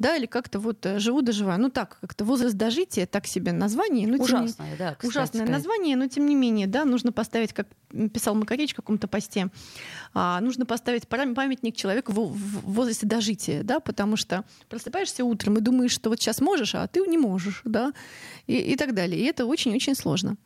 да, 0.01 0.17
или 0.17 0.27
как-то 0.27 0.59
вот 0.59 0.85
э, 0.85 0.99
живу, 0.99 1.23
доживаю, 1.23 1.61
ну 1.61 1.71
так, 1.71 1.99
как-то 2.01 2.25
возраст 2.25 2.57
дожития, 2.57 3.07
так 3.07 3.27
себе 3.29 3.53
название, 3.53 4.09
ну, 4.09 4.17
тем 4.17 4.40
не- 4.40 4.45
Ужасное, 4.47 4.77
да, 4.77 4.95
кстати 4.95 5.07
ужасное 5.07 5.40
сказать. 5.43 5.51
название, 5.57 5.95
но 5.97 6.09
тем 6.09 6.27
не 6.27 6.35
менее, 6.35 6.67
да, 6.67 6.85
нужно 6.85 7.12
поставить, 7.12 7.53
как 7.53 7.69
писал 8.12 8.35
Макаревич 8.35 8.73
в 8.73 8.77
каком-то 8.77 9.07
посте, 9.07 9.49
а, 10.12 10.40
нужно 10.40 10.67
поставить 10.67 11.07
памятник 11.07 11.77
человеку 11.77 12.12
в, 12.12 12.33
в 12.33 12.73
возрасте 12.73 13.07
дожития, 13.07 13.62
да, 13.62 13.79
потому 13.79 14.17
что 14.17 14.45
просыпаешься 14.69 15.25
утром 15.25 15.59
и 15.59 15.61
думаешь, 15.61 15.93
что 15.93 16.11
вот 16.11 16.21
сейчас 16.21 16.40
можешь, 16.40 16.75
а 16.75 16.88
ты 16.88 17.01
не 17.07 17.17
можешь, 17.19 17.62
да, 17.64 17.93
и, 18.49 18.57
и 18.57 18.77
так 18.77 18.93
далее. 18.95 19.21
И 19.21 19.25
это 19.25 19.47
очень-очень 19.47 19.95
сложно. 19.95 20.37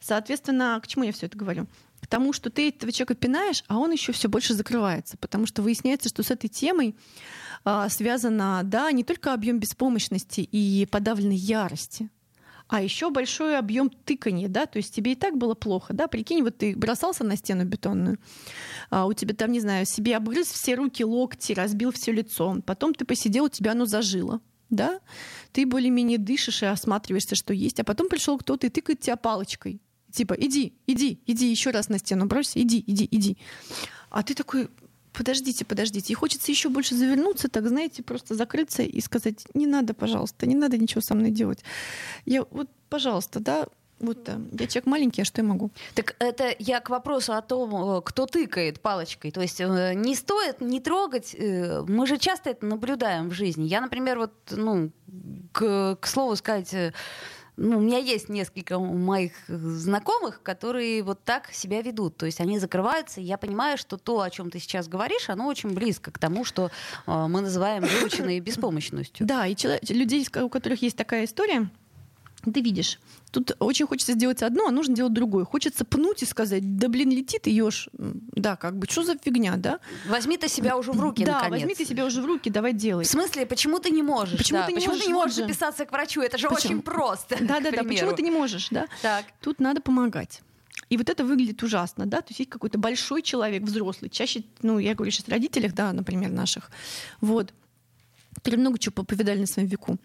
Соответственно, 0.00 0.80
к 0.82 0.86
чему 0.86 1.04
я 1.04 1.12
все 1.12 1.26
это 1.26 1.36
говорю? 1.36 1.66
К 2.00 2.06
тому, 2.06 2.32
что 2.32 2.50
ты 2.50 2.68
этого 2.68 2.92
человека 2.92 3.14
пинаешь, 3.14 3.62
а 3.68 3.78
он 3.78 3.92
еще 3.92 4.12
все 4.12 4.28
больше 4.28 4.54
закрывается, 4.54 5.16
потому 5.18 5.46
что 5.46 5.62
выясняется, 5.62 6.08
что 6.08 6.22
с 6.22 6.30
этой 6.30 6.48
темой 6.48 6.96
а, 7.64 7.88
связано, 7.88 8.62
да, 8.64 8.90
не 8.90 9.04
только 9.04 9.34
объем 9.34 9.58
беспомощности 9.58 10.40
и 10.40 10.86
подавленной 10.86 11.36
ярости, 11.36 12.08
а 12.70 12.80
еще 12.80 13.10
большой 13.10 13.58
объем 13.58 13.90
тыкания, 13.90 14.48
да, 14.48 14.64
то 14.64 14.78
есть 14.78 14.94
тебе 14.94 15.12
и 15.12 15.14
так 15.16 15.36
было 15.36 15.54
плохо, 15.54 15.92
да, 15.92 16.06
прикинь, 16.06 16.42
вот 16.42 16.56
ты 16.56 16.74
бросался 16.76 17.24
на 17.24 17.36
стену 17.36 17.64
бетонную, 17.64 18.18
а 18.90 19.06
у 19.06 19.12
тебя 19.12 19.34
там, 19.34 19.50
не 19.50 19.60
знаю, 19.60 19.84
себе 19.86 20.16
обгрыз 20.16 20.46
все 20.46 20.76
руки, 20.76 21.04
локти, 21.04 21.52
разбил 21.52 21.90
все 21.92 22.12
лицо, 22.12 22.56
потом 22.64 22.94
ты 22.94 23.04
посидел, 23.04 23.44
у 23.44 23.48
тебя 23.48 23.72
оно 23.72 23.86
зажило, 23.86 24.40
да, 24.70 25.00
ты 25.52 25.66
более-менее 25.66 26.18
дышишь 26.18 26.62
и 26.62 26.66
осматриваешься, 26.66 27.34
что 27.34 27.52
есть, 27.52 27.80
а 27.80 27.84
потом 27.84 28.08
пришел 28.08 28.38
кто-то 28.38 28.66
и 28.66 28.70
тыкает 28.70 29.00
тебя 29.00 29.16
палочкой, 29.16 29.80
типа, 30.10 30.34
иди, 30.34 30.74
иди, 30.86 31.20
иди 31.26 31.50
еще 31.50 31.70
раз 31.70 31.88
на 31.88 31.98
стену 31.98 32.26
бросься, 32.26 32.60
иди, 32.60 32.82
иди, 32.86 33.06
иди. 33.10 33.38
А 34.10 34.22
ты 34.22 34.34
такой, 34.34 34.68
подождите, 35.12 35.64
подождите. 35.64 36.12
И 36.12 36.16
хочется 36.16 36.50
еще 36.50 36.68
больше 36.68 36.94
завернуться, 36.94 37.48
так, 37.48 37.68
знаете, 37.68 38.02
просто 38.02 38.34
закрыться 38.34 38.82
и 38.82 39.00
сказать, 39.00 39.46
не 39.54 39.66
надо, 39.66 39.94
пожалуйста, 39.94 40.46
не 40.46 40.54
надо 40.54 40.78
ничего 40.78 41.00
со 41.00 41.14
мной 41.14 41.30
делать. 41.30 41.62
Я 42.24 42.44
вот, 42.50 42.68
пожалуйста, 42.88 43.40
да, 43.40 43.66
вот 44.00 44.28
э, 44.28 44.38
я 44.58 44.66
человек 44.66 44.86
маленький, 44.86 45.22
а 45.22 45.24
что 45.24 45.42
я 45.42 45.48
могу? 45.48 45.70
Так 45.94 46.16
это 46.18 46.54
я 46.58 46.80
к 46.80 46.90
вопросу 46.90 47.34
о 47.34 47.42
том, 47.42 47.98
э, 47.98 48.02
кто 48.02 48.26
тыкает 48.26 48.80
палочкой. 48.80 49.30
То 49.30 49.40
есть 49.40 49.60
э, 49.60 49.94
не 49.94 50.14
стоит 50.14 50.60
не 50.60 50.80
трогать. 50.80 51.34
э, 51.38 51.82
Мы 51.86 52.06
же 52.06 52.18
часто 52.18 52.50
это 52.50 52.66
наблюдаем 52.66 53.28
в 53.28 53.32
жизни. 53.32 53.64
Я, 53.64 53.80
например, 53.80 54.18
вот, 54.18 54.32
ну, 54.50 54.90
к, 55.52 55.96
к 56.00 56.06
слову 56.06 56.36
сказать, 56.36 56.74
ну, 57.56 57.76
у 57.76 57.80
меня 57.80 57.98
есть 57.98 58.30
несколько 58.30 58.78
моих 58.78 59.32
знакомых, 59.48 60.42
которые 60.42 61.02
вот 61.02 61.22
так 61.24 61.52
себя 61.52 61.82
ведут. 61.82 62.16
То 62.16 62.24
есть 62.24 62.40
они 62.40 62.58
закрываются, 62.58 63.20
и 63.20 63.24
я 63.24 63.36
понимаю, 63.36 63.76
что 63.76 63.98
то, 63.98 64.22
о 64.22 64.30
чем 64.30 64.50
ты 64.50 64.58
сейчас 64.58 64.88
говоришь, 64.88 65.28
оно 65.28 65.46
очень 65.46 65.74
близко 65.74 66.10
к 66.10 66.18
тому, 66.18 66.44
что 66.44 66.70
э, 67.06 67.26
мы 67.28 67.42
называем 67.42 67.84
выученной 67.84 68.40
беспомощностью. 68.40 69.26
Да, 69.26 69.46
и 69.46 69.54
людей, 69.92 70.26
у 70.42 70.48
которых 70.48 70.80
есть 70.80 70.96
такая 70.96 71.26
история, 71.26 71.68
ты 72.42 72.60
видишь, 72.60 72.98
тут 73.30 73.52
очень 73.58 73.86
хочется 73.86 74.12
сделать 74.12 74.42
одно, 74.42 74.66
а 74.66 74.70
нужно 74.70 74.94
делать 74.94 75.12
другое. 75.12 75.44
Хочется 75.44 75.84
пнуть 75.84 76.22
и 76.22 76.26
сказать, 76.26 76.78
да 76.78 76.88
блин, 76.88 77.10
лети 77.10 77.38
ты 77.38 77.50
ешь. 77.50 77.88
Да, 77.92 78.56
как 78.56 78.78
бы, 78.78 78.86
что 78.88 79.02
за 79.02 79.16
фигня, 79.18 79.56
да? 79.56 79.80
Возьми 80.08 80.36
ты 80.36 80.48
себя 80.48 80.76
уже 80.76 80.92
в 80.92 81.00
руки, 81.00 81.24
да, 81.24 81.34
наконец. 81.42 81.62
возьми 81.62 81.74
ты 81.74 81.84
себя 81.84 82.04
уже 82.06 82.22
в 82.22 82.26
руки, 82.26 82.50
давай 82.50 82.72
делай. 82.72 83.04
В 83.04 83.08
смысле, 83.08 83.46
почему 83.46 83.78
ты 83.78 83.90
не 83.90 84.02
можешь? 84.02 84.38
Почему 84.38 84.60
Да, 84.60 84.66
ты 84.66 84.72
не 84.72 84.76
почему 84.76 84.92
можешь? 84.92 85.04
ты 85.04 85.10
не 85.10 85.14
можешь 85.14 85.36
записаться 85.36 85.84
к 85.84 85.92
врачу? 85.92 86.22
Это 86.22 86.38
же 86.38 86.48
Почему? 86.48 86.74
очень 86.74 86.82
просто. 86.82 87.36
Да, 87.40 87.60
к 87.60 87.62
да, 87.64 87.70
да. 87.70 87.84
Почему 87.84 88.12
ты 88.14 88.22
не 88.22 88.30
можешь, 88.30 88.68
да? 88.70 88.86
Так. 89.02 89.26
Тут 89.40 89.60
надо 89.60 89.80
помогать. 89.80 90.42
И 90.88 90.96
вот 90.96 91.08
это 91.08 91.24
выглядит 91.24 91.62
ужасно, 91.62 92.06
да, 92.06 92.20
то 92.20 92.30
есть 92.30 92.40
есть 92.40 92.50
какой-то 92.50 92.78
большой 92.78 93.22
человек, 93.22 93.62
взрослый, 93.62 94.10
чаще, 94.10 94.42
ну, 94.62 94.78
я 94.78 94.94
говорю 94.94 95.12
сейчас 95.12 95.28
о 95.28 95.30
родителях, 95.32 95.72
да, 95.72 95.92
например, 95.92 96.30
наших, 96.30 96.70
вот, 97.20 97.52
которые 98.34 98.60
много 98.60 98.78
чего 98.78 99.04
повидали 99.04 99.40
на 99.40 99.46
своем 99.46 99.68
веку. 99.68 99.98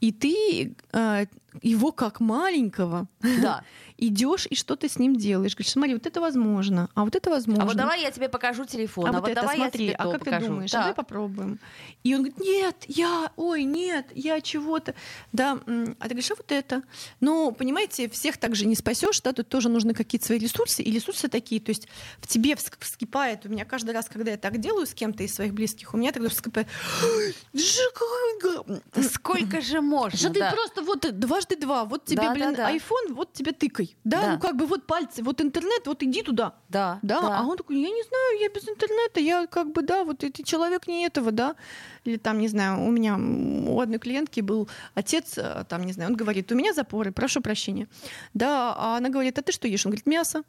И 0.00 0.10
ты 0.10 0.74
э, 0.92 1.26
его 1.62 1.92
как 1.92 2.20
маленького 2.20 3.06
Да. 3.20 3.62
идешь 3.96 4.46
и 4.50 4.56
что-то 4.56 4.88
с 4.88 4.98
ним 4.98 5.14
делаешь. 5.14 5.54
Говоришь, 5.54 5.70
смотри, 5.72 5.94
вот 5.94 6.04
это 6.04 6.20
возможно, 6.20 6.90
а 6.94 7.04
вот 7.04 7.14
это 7.14 7.30
возможно. 7.30 7.62
А 7.62 7.66
вот 7.66 7.76
давай 7.76 8.02
я 8.02 8.10
тебе 8.10 8.28
покажу 8.28 8.64
телефон, 8.64 9.06
А 9.06 9.08
а, 9.10 9.12
вот 9.12 9.20
вот 9.20 9.30
это 9.30 9.40
давай 9.42 9.56
смотри, 9.56 9.84
я 9.86 9.92
тебе 9.92 9.96
а 10.04 10.10
как 10.10 10.18
покажу. 10.24 10.40
ты 10.40 10.46
думаешь? 10.48 10.70
Так. 10.72 10.80
А 10.80 10.82
давай 10.82 10.94
попробуем. 10.96 11.60
И 12.02 12.12
он 12.14 12.22
говорит, 12.22 12.40
нет, 12.40 12.76
я, 12.88 13.30
ой, 13.36 13.62
нет, 13.62 14.06
я 14.14 14.40
чего-то. 14.40 14.94
Да, 15.32 15.52
а 15.52 16.02
ты 16.02 16.08
говоришь, 16.08 16.30
а 16.32 16.34
вот 16.34 16.50
это. 16.50 16.82
Но, 17.20 17.52
понимаете, 17.52 18.08
всех 18.08 18.36
также 18.36 18.66
не 18.66 18.74
спасешь, 18.74 19.20
да, 19.20 19.32
тут 19.32 19.48
тоже 19.48 19.68
нужны 19.68 19.94
какие-то 19.94 20.26
свои 20.26 20.38
ресурсы, 20.38 20.82
и 20.82 20.90
ресурсы 20.90 21.28
такие, 21.28 21.60
то 21.60 21.70
есть 21.70 21.86
в 22.18 22.26
тебе 22.26 22.54
вск- 22.54 22.74
вскипает, 22.80 23.46
у 23.46 23.48
меня 23.48 23.64
каждый 23.64 23.92
раз, 23.94 24.08
когда 24.08 24.32
я 24.32 24.36
так 24.36 24.58
делаю 24.58 24.86
с 24.86 24.92
кем-то 24.94 25.22
из 25.22 25.32
своих 25.32 25.54
близких, 25.54 25.94
у 25.94 25.96
меня 25.96 26.10
тогда 26.10 26.28
вскипает, 26.30 26.66
«Жека, 27.52 28.64
Сколько 29.08 29.60
же 29.60 29.80
можно? 29.80 30.18
что 30.18 30.30
ты 30.30 30.40
да. 30.40 30.50
просто 30.52 30.82
вот 30.82 31.06
дважды 31.44 31.56
два, 31.56 31.84
вот 31.84 32.04
тебе, 32.04 32.22
Да, 32.22 32.34
блин, 32.34 32.54
да, 32.54 32.56
да. 32.56 32.76
iPhone, 32.76 33.14
вот 33.14 33.32
тебе 33.32 33.52
тыкай. 33.52 33.96
Да? 34.04 34.20
Да. 34.20 34.32
ну 34.32 34.38
как 34.38 34.56
бы 34.56 34.66
вот 34.66 34.86
пальцы, 34.86 35.22
вот 35.22 35.40
интернет, 35.40 35.86
вот 35.86 36.02
иди 36.02 36.22
туда. 36.22 36.54
Да, 36.68 36.98
Да, 37.02 37.38
а 37.38 37.42
он 37.42 37.56
такой, 37.56 37.76
я 37.76 37.90
не 37.90 38.02
знаю, 38.02 38.40
я 38.40 38.48
без 38.48 38.68
интернета, 38.68 39.20
я 39.20 39.46
как 39.46 39.72
бы, 39.72 39.82
да, 39.82 40.04
вот 40.04 40.18
ты 40.18 40.42
человек 40.42 40.86
не 40.86 41.06
этого, 41.06 41.30
да. 41.32 41.54
Или 42.04 42.16
там, 42.16 42.38
не 42.38 42.48
знаю, 42.48 42.86
у 42.86 42.90
меня, 42.90 43.16
у 43.16 43.80
одной 43.80 43.98
клиентки 43.98 44.40
был 44.40 44.68
отец, 44.94 45.38
э, 45.38 45.64
там, 45.68 45.84
не 45.84 45.92
знаю, 45.92 46.10
он 46.10 46.16
говорит, 46.16 46.52
у 46.52 46.54
меня 46.54 46.72
запоры, 46.72 47.12
прошу 47.12 47.40
прощения. 47.40 47.88
Да, 48.34 48.74
а 48.76 48.96
она 48.96 49.08
говорит, 49.08 49.38
а 49.38 49.42
ты 49.42 49.52
что 49.52 49.68
ешь? 49.68 49.86
Он 49.86 49.90
говорит, 49.90 50.06
мясо. 50.06 50.42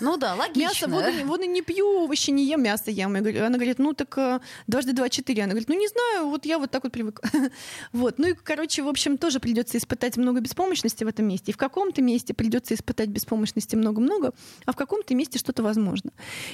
Ну 0.00 0.16
да, 0.16 0.34
логично. 0.34 0.86
Мясо, 0.86 0.88
воду, 0.88 1.26
воду 1.26 1.44
не 1.44 1.62
пью, 1.62 1.86
овощи 2.04 2.30
не 2.30 2.44
ем, 2.46 2.62
мясо 2.62 2.90
ем. 2.90 3.14
Я 3.14 3.20
говорю- 3.20 3.44
Она 3.44 3.56
говорит, 3.56 3.78
ну 3.78 3.92
так 3.92 4.16
э, 4.18 4.40
дважды 4.66 4.92
два 4.92 5.08
четыре. 5.08 5.42
Она 5.42 5.50
говорит, 5.50 5.68
ну 5.68 5.78
не 5.78 5.88
знаю, 5.88 6.28
вот 6.28 6.44
я 6.46 6.58
вот 6.58 6.70
так 6.70 6.84
вот 6.84 6.92
привык. 6.92 7.20
Вот, 7.92 8.18
ну 8.18 8.28
и, 8.28 8.34
короче, 8.34 8.82
в 8.82 8.88
общем, 8.88 9.18
тоже 9.18 9.40
придется 9.40 9.78
испытать 9.78 10.16
много 10.16 10.40
беспомощности 10.40 11.04
в 11.04 11.08
этом 11.08 11.26
месте. 11.26 11.50
И 11.50 11.54
в 11.54 11.56
каком-то 11.56 12.02
месте 12.02 12.34
придется 12.34 12.74
испытать 12.74 13.08
беспомощности 13.08 13.76
много-много, 13.76 14.32
а 14.64 14.72
в 14.72 14.76
каком-то 14.76 15.14
месте 15.14 15.38
что-то 15.38 15.62
возможно. 15.62 16.10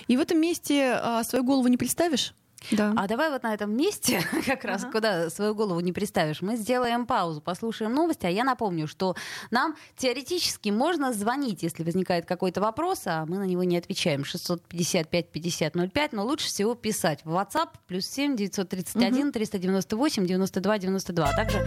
И 0.09 0.17
в 0.17 0.21
этом 0.21 0.41
месте 0.41 0.93
а, 1.03 1.23
свою 1.25 1.45
голову 1.45 1.69
не 1.69 1.77
представишь. 1.77 2.35
Да. 2.71 2.93
А 2.97 3.07
давай 3.09 3.31
вот 3.31 3.43
на 3.43 3.55
этом 3.55 3.75
месте, 3.77 4.23
как 4.47 4.65
раз 4.65 4.83
Ага. 4.83 4.93
куда 4.93 5.31
свою 5.31 5.55
голову 5.55 5.81
не 5.81 5.93
приставишь, 5.93 6.43
мы 6.43 6.57
сделаем 6.57 7.07
паузу, 7.07 7.41
послушаем 7.41 7.95
новости, 7.95 8.27
а 8.27 8.29
я 8.31 8.45
напомню, 8.45 8.87
что 8.87 9.17
нам 9.51 9.77
теоретически 9.97 10.69
можно 10.71 11.13
звонить, 11.13 11.63
если 11.63 11.83
возникает 11.85 12.27
какой-то 12.27 12.61
вопрос, 12.61 13.03
а 13.07 13.25
мы 13.27 13.39
на 13.39 13.45
него 13.45 13.65
не 13.65 13.79
отвечаем. 13.79 14.25
655 14.25 15.31
50 15.31 15.75
05, 15.93 16.13
но 16.13 16.25
лучше 16.25 16.49
всего 16.49 16.75
писать 16.75 17.21
в 17.25 17.35
WhatsApp 17.35 17.71
плюс 17.87 18.07
7 18.07 18.37
931 18.37 19.33
398 19.33 20.27
92 20.27 20.79
92. 20.79 21.29
А 21.29 21.35
также 21.37 21.67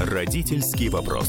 Родительский 0.00 0.88
вопрос. 0.88 1.28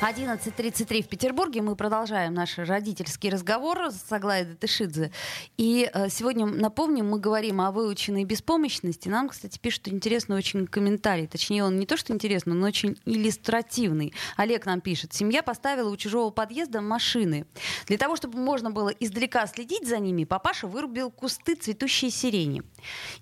11.33 0.00 1.02
в 1.02 1.08
Петербурге. 1.08 1.60
Мы 1.60 1.74
продолжаем 1.74 2.32
наш 2.32 2.56
родительский 2.56 3.30
разговор 3.30 3.90
с 3.90 4.12
Аглаей 4.12 4.44
Датышидзе. 4.44 5.10
И 5.56 5.90
э, 5.92 6.08
сегодня, 6.08 6.46
напомним, 6.46 7.08
мы 7.08 7.18
говорим 7.18 7.60
о 7.60 7.72
выученной 7.72 8.24
беспомощности. 8.24 9.08
Нам, 9.08 9.28
кстати, 9.28 9.58
пишут 9.58 9.88
интересный 9.88 10.36
очень 10.36 10.68
комментарий. 10.68 11.26
Точнее, 11.26 11.64
он 11.64 11.80
не 11.80 11.86
то, 11.86 11.96
что 11.96 12.12
интересный, 12.12 12.54
но 12.54 12.68
очень 12.68 12.96
иллюстративный. 13.06 14.14
Олег 14.36 14.66
нам 14.66 14.80
пишет. 14.80 15.14
Семья 15.14 15.42
поставила 15.42 15.90
у 15.90 15.96
чужого 15.96 16.30
подъезда 16.30 16.80
машины. 16.80 17.44
Для 17.86 17.98
того, 17.98 18.14
чтобы 18.14 18.38
можно 18.38 18.70
было 18.70 18.90
издалека 18.90 19.48
следить 19.48 19.88
за 19.88 19.98
ними, 19.98 20.22
папаша 20.22 20.68
вырубил 20.68 21.10
кусты 21.10 21.56
цветущей 21.56 22.10
сирени. 22.10 22.62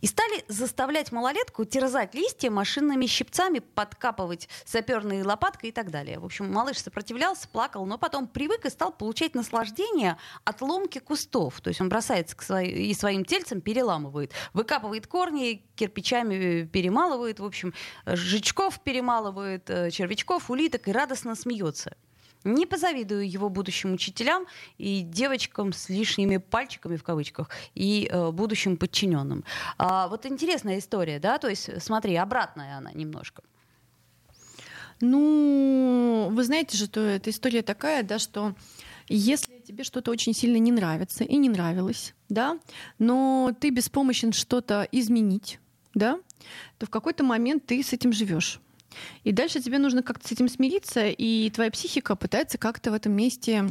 И 0.02 0.06
стали 0.06 0.44
заставлять 0.48 1.10
малолетку 1.10 1.64
терзать 1.64 2.14
листья 2.14 2.50
машинными 2.50 3.06
щипцами, 3.06 3.60
подкапывать 3.60 4.50
саперной 4.66 5.22
лопаткой 5.22 5.70
и 5.70 5.72
так 5.72 5.90
далее. 5.90 6.18
В 6.18 6.26
общем, 6.26 6.52
малыш 6.66 6.82
сопротивлялся, 6.82 7.46
плакал, 7.46 7.86
но 7.86 7.96
потом 7.96 8.26
привык 8.26 8.64
и 8.64 8.70
стал 8.70 8.90
получать 8.90 9.36
наслаждение 9.36 10.16
от 10.44 10.60
ломки 10.62 10.98
кустов. 10.98 11.60
То 11.60 11.68
есть 11.68 11.80
он 11.80 11.88
бросается 11.88 12.36
к 12.36 12.42
своей, 12.42 12.90
и 12.90 12.94
своим 12.94 13.24
тельцем 13.24 13.60
переламывает, 13.60 14.32
выкапывает 14.52 15.06
корни, 15.06 15.62
кирпичами 15.76 16.64
перемалывает, 16.64 17.38
в 17.38 17.44
общем, 17.44 17.72
жучков 18.04 18.80
перемалывает, 18.80 19.70
э, 19.70 19.92
червячков, 19.92 20.50
улиток 20.50 20.88
и 20.88 20.92
радостно 20.92 21.36
смеется. 21.36 21.96
Не 22.42 22.66
позавидую 22.66 23.30
его 23.30 23.48
будущим 23.48 23.92
учителям 23.94 24.46
и 24.76 25.02
девочкам 25.02 25.72
с 25.72 25.88
лишними 25.88 26.38
пальчиками 26.38 26.96
в 26.96 27.04
кавычках 27.04 27.48
и 27.76 28.08
э, 28.10 28.30
будущим 28.32 28.76
подчиненным. 28.76 29.44
А, 29.78 30.08
вот 30.08 30.26
интересная 30.26 30.78
история, 30.78 31.20
да, 31.20 31.38
то 31.38 31.48
есть 31.48 31.80
смотри, 31.80 32.16
обратная 32.16 32.78
она 32.78 32.90
немножко. 32.92 33.42
Ну, 35.00 36.28
вы 36.30 36.44
знаете 36.44 36.76
же, 36.76 36.86
что 36.86 37.00
эта 37.00 37.30
история 37.30 37.62
такая, 37.62 38.02
да, 38.02 38.18
что 38.18 38.54
если 39.08 39.60
тебе 39.66 39.84
что-то 39.84 40.10
очень 40.10 40.34
сильно 40.34 40.56
не 40.56 40.72
нравится 40.72 41.22
и 41.24 41.36
не 41.36 41.48
нравилось, 41.48 42.14
да, 42.28 42.58
но 42.98 43.54
ты 43.60 43.70
беспомощен 43.70 44.32
что-то 44.32 44.88
изменить, 44.90 45.60
да, 45.94 46.18
то 46.78 46.86
в 46.86 46.90
какой-то 46.90 47.24
момент 47.24 47.66
ты 47.66 47.82
с 47.82 47.92
этим 47.92 48.12
живешь. 48.12 48.60
И 49.24 49.32
дальше 49.32 49.60
тебе 49.60 49.78
нужно 49.78 50.02
как-то 50.02 50.26
с 50.26 50.32
этим 50.32 50.48
смириться, 50.48 51.06
и 51.06 51.50
твоя 51.50 51.70
психика 51.70 52.16
пытается 52.16 52.58
как-то 52.58 52.90
в 52.90 52.94
этом 52.94 53.12
месте 53.12 53.70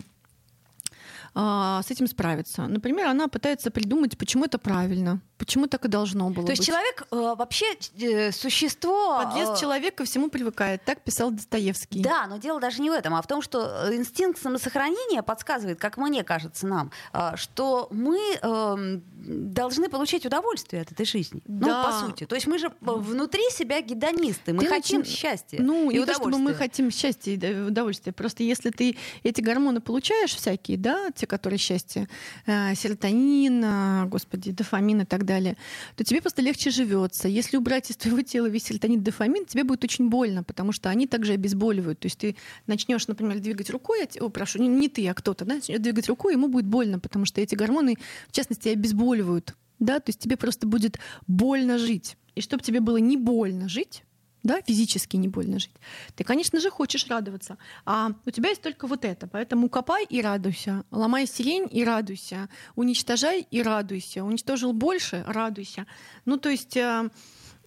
а, 1.37 1.81
с 1.83 1.91
этим 1.91 2.07
справиться. 2.07 2.65
Например, 2.67 3.07
она 3.07 3.27
пытается 3.27 3.69
придумать, 3.69 4.17
почему 4.17 4.45
это 4.45 4.57
правильно, 4.57 5.19
почему 5.37 5.67
так 5.67 5.83
и 5.83 5.89
должно 5.89 6.29
было 6.29 6.45
То 6.45 6.51
есть 6.53 6.61
быть. 6.61 6.67
человек 6.67 7.07
э, 7.11 7.35
вообще 7.37 7.65
э, 7.99 8.31
существо... 8.31 9.21
Подлез 9.21 9.49
э, 9.49 9.59
человек 9.61 9.95
ко 9.95 10.05
всему 10.05 10.29
привыкает. 10.29 10.83
Так 10.85 11.01
писал 11.01 11.31
Достоевский. 11.31 12.01
Да, 12.01 12.25
но 12.27 12.37
дело 12.37 12.61
даже 12.61 12.81
не 12.81 12.89
в 12.89 12.93
этом, 12.93 13.13
а 13.15 13.21
в 13.21 13.27
том, 13.27 13.41
что 13.41 13.89
инстинкт 13.93 14.41
самосохранения 14.41 15.21
подсказывает, 15.23 15.77
как 15.77 15.97
мне 15.97 16.23
кажется 16.23 16.67
нам, 16.67 16.91
э, 17.11 17.35
что 17.35 17.89
мы 17.91 18.17
э, 18.41 18.99
должны 19.17 19.89
получать 19.89 20.25
удовольствие 20.25 20.83
от 20.83 20.91
этой 20.93 21.05
жизни. 21.05 21.41
Ну, 21.47 21.67
Да. 21.67 21.83
по 21.83 21.91
сути. 21.91 22.25
То 22.25 22.35
есть 22.35 22.47
мы 22.47 22.57
же 22.59 22.71
внутри 22.79 23.43
себя 23.51 23.81
гедонисты, 23.81 24.53
мы 24.53 24.63
Ты 24.63 24.69
хотим 24.69 25.01
начи- 25.01 25.05
счастья 25.09 25.57
Ну, 25.61 25.91
и 25.91 25.99
не 25.99 26.05
то, 26.05 26.13
чтобы 26.13 26.37
мы 26.37 26.53
хотим 26.53 26.91
счастья 26.91 27.31
и 27.33 27.61
удовольствия. 27.61 28.13
Просто 28.13 28.43
если 28.43 28.69
ты 28.69 28.95
эти 29.23 29.41
гормоны 29.41 29.81
получаешь 29.81 30.33
всякие, 30.33 30.77
да, 30.77 31.11
те, 31.11 31.24
которые 31.25 31.59
счастье, 31.59 32.07
э, 32.45 32.75
серотонин, 32.75 33.63
э, 33.63 34.05
господи, 34.07 34.51
дофамин 34.51 35.01
и 35.01 35.05
так 35.05 35.25
далее, 35.25 35.57
то 35.95 36.03
тебе 36.03 36.21
просто 36.21 36.41
легче 36.41 36.69
живется. 36.69 37.27
Если 37.27 37.57
убрать 37.57 37.89
из 37.89 37.97
твоего 37.97 38.21
тела 38.21 38.47
весь 38.47 38.63
серотонин, 38.63 39.03
дофамин, 39.03 39.45
тебе 39.45 39.63
будет 39.63 39.83
очень 39.83 40.09
больно, 40.09 40.43
потому 40.43 40.71
что 40.71 40.89
они 40.89 41.07
также 41.07 41.33
обезболивают. 41.33 41.99
То 41.99 42.05
есть 42.07 42.17
ты 42.17 42.35
начнешь, 42.67 43.07
например, 43.07 43.39
двигать 43.39 43.69
рукой, 43.69 44.03
а 44.03 44.25
о, 44.25 44.29
прошу, 44.29 44.59
не, 44.59 44.67
не 44.67 44.89
ты, 44.89 45.07
а 45.07 45.13
кто-то, 45.13 45.45
да, 45.45 45.55
начнет 45.55 45.81
двигать 45.81 46.07
рукой, 46.07 46.33
ему 46.33 46.47
будет 46.47 46.65
больно, 46.65 46.99
потому 46.99 47.25
что 47.25 47.41
эти 47.41 47.55
гормоны, 47.55 47.97
в 48.27 48.31
частности, 48.31 48.69
обезболивают. 48.69 49.55
Да, 49.79 49.99
то 49.99 50.09
есть 50.09 50.19
тебе 50.19 50.37
просто 50.37 50.67
будет 50.67 50.99
больно 51.27 51.77
жить. 51.77 52.15
И 52.35 52.41
чтобы 52.41 52.63
тебе 52.63 52.79
было 52.79 52.97
не 52.97 53.17
больно 53.17 53.67
жить, 53.67 54.04
да, 54.45 54.61
физически 54.61 55.17
не 55.17 55.27
больно 55.27 55.59
жить. 55.59 55.75
Ты, 56.15 56.23
конечно 56.23 56.59
же, 56.59 56.69
хочешь 56.69 57.07
радоваться. 57.07 57.57
А 57.85 58.11
у 58.25 58.31
тебя 58.31 58.49
есть 58.49 58.61
только 58.61 58.87
вот 58.87 59.03
это. 59.03 59.27
Поэтому 59.27 59.67
копай 59.69 60.05
и 60.05 60.21
радуйся. 60.21 60.83
Ломай 60.91 61.27
сирень 61.27 61.67
и 61.69 61.83
радуйся. 61.83 62.47
Уничтожай 62.75 63.45
и 63.51 63.61
радуйся. 63.61 64.23
Уничтожил 64.23 64.71
больше— 64.71 65.23
радуйся. 65.27 65.85
Ну, 66.25 66.37
то 66.37 66.49
есть... 66.49 66.77
э, 66.77 67.09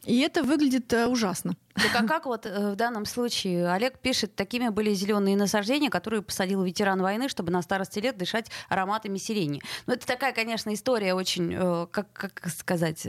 И 0.07 0.21
это 0.21 0.45
выглядит 0.45 0.93
э, 0.93 1.07
ужасно. 1.07 1.57
Так 1.75 2.03
а 2.03 2.07
как 2.07 2.27
вот 2.27 2.47
э, 2.47 2.73
в 2.73 2.77
данном 2.77 3.05
случае 3.05 3.69
Олег 3.69 3.99
пишет, 3.99 4.37
такими 4.37 4.69
были 4.71 4.95
зеленые 4.95 5.37
насаждения, 5.37 5.91
которые 5.91 6.23
посадил 6.23 6.63
ветеран 6.63 7.03
войны, 7.03 7.29
чтобы 7.29 7.51
на 7.51 7.63
старости 7.63 7.99
лет 7.99 8.17
дышать 8.17 8.47
ароматами 8.69 9.19
сирени. 9.19 9.61
Ну, 9.87 9.95
это 9.95 10.07
такая, 10.07 10.33
конечно, 10.33 10.73
история 10.73 11.15
очень, 11.15 11.87
как, 11.91 12.13
как 12.13 12.49
сказать, 12.49 13.07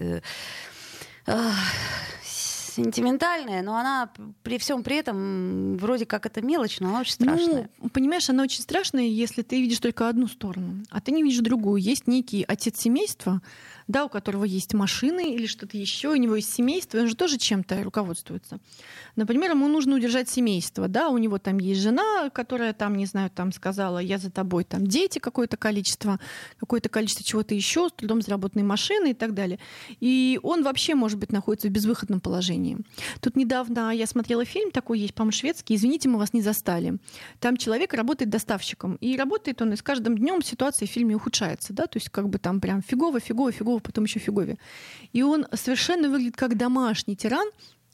сентиментальная, 2.69 3.61
но 3.61 3.75
она 3.75 4.09
при 4.43 4.57
всем 4.57 4.83
при 4.83 4.97
этом 4.97 5.77
вроде 5.77 6.05
как 6.05 6.25
это 6.25 6.41
мелочь, 6.41 6.79
но 6.79 6.89
она 6.89 7.01
очень 7.01 7.13
страшная. 7.13 7.69
Ну, 7.81 7.89
понимаешь, 7.89 8.29
она 8.29 8.43
очень 8.43 8.61
страшная, 8.61 9.03
если 9.03 9.41
ты 9.41 9.61
видишь 9.61 9.79
только 9.79 10.07
одну 10.07 10.27
сторону, 10.27 10.83
а 10.89 11.01
ты 11.01 11.11
не 11.11 11.23
видишь 11.23 11.39
другую. 11.39 11.81
Есть 11.81 12.07
некий 12.07 12.43
отец 12.47 12.79
семейства, 12.79 13.41
да, 13.89 14.05
у 14.05 14.09
которого 14.09 14.45
есть 14.45 14.75
машины 14.75 15.33
или 15.33 15.47
что-то 15.47 15.75
еще, 15.75 16.09
у 16.09 16.15
него 16.15 16.35
есть 16.35 16.53
семейство, 16.53 16.99
он 16.99 17.07
же 17.07 17.15
тоже 17.15 17.37
чем-то 17.37 17.83
руководствуется. 17.83 18.59
Например, 19.15 19.51
ему 19.51 19.67
нужно 19.67 19.95
удержать 19.95 20.29
семейство, 20.29 20.87
да, 20.87 21.09
у 21.09 21.17
него 21.17 21.39
там 21.39 21.57
есть 21.57 21.81
жена, 21.81 22.29
которая 22.29 22.73
там, 22.73 22.95
не 22.95 23.07
знаю, 23.07 23.31
там 23.31 23.51
сказала, 23.51 23.97
я 23.97 24.19
за 24.19 24.29
тобой, 24.29 24.63
там 24.63 24.85
дети 24.85 25.17
какое-то 25.17 25.57
количество, 25.57 26.19
какое-то 26.59 26.87
количество 26.87 27.25
чего-то 27.25 27.55
еще, 27.55 27.89
с 27.89 27.93
трудом 27.93 28.21
заработанной 28.21 28.63
машины 28.63 29.11
и 29.11 29.13
так 29.15 29.33
далее. 29.33 29.57
И 29.99 30.39
он 30.43 30.61
вообще, 30.61 30.93
может 30.93 31.17
быть, 31.17 31.31
находится 31.31 31.67
в 31.67 31.71
безвыходном 31.71 32.21
положении. 32.21 32.77
Тут 33.21 33.35
недавно 33.35 33.89
я 33.89 34.05
смотрела 34.05 34.45
фильм 34.45 34.69
такой 34.69 34.99
есть, 34.99 35.15
по-моему, 35.15 35.31
шведский, 35.31 35.75
«Извините, 35.75 36.09
мы 36.09 36.19
вас 36.19 36.33
не 36.33 36.41
застали». 36.43 36.99
Там 37.39 37.57
человек 37.57 37.95
работает 37.95 38.29
доставщиком, 38.29 38.95
и 38.97 39.17
работает 39.17 39.63
он, 39.63 39.73
и 39.73 39.75
с 39.75 39.81
каждым 39.81 40.15
днем 40.15 40.43
ситуация 40.43 40.87
в 40.87 40.91
фильме 40.91 41.15
ухудшается, 41.15 41.73
да, 41.73 41.87
то 41.87 41.97
есть 41.97 42.09
как 42.09 42.29
бы 42.29 42.37
там 42.37 42.61
прям 42.61 42.83
фигово, 42.83 43.19
фигово, 43.19 43.51
фигово, 43.51 43.78
потом 43.79 44.05
еще 44.05 44.19
фиговее. 44.19 44.57
И 45.13 45.23
он 45.23 45.45
совершенно 45.53 46.09
выглядит 46.09 46.35
как 46.35 46.57
домашний 46.57 47.15
тиран, 47.15 47.49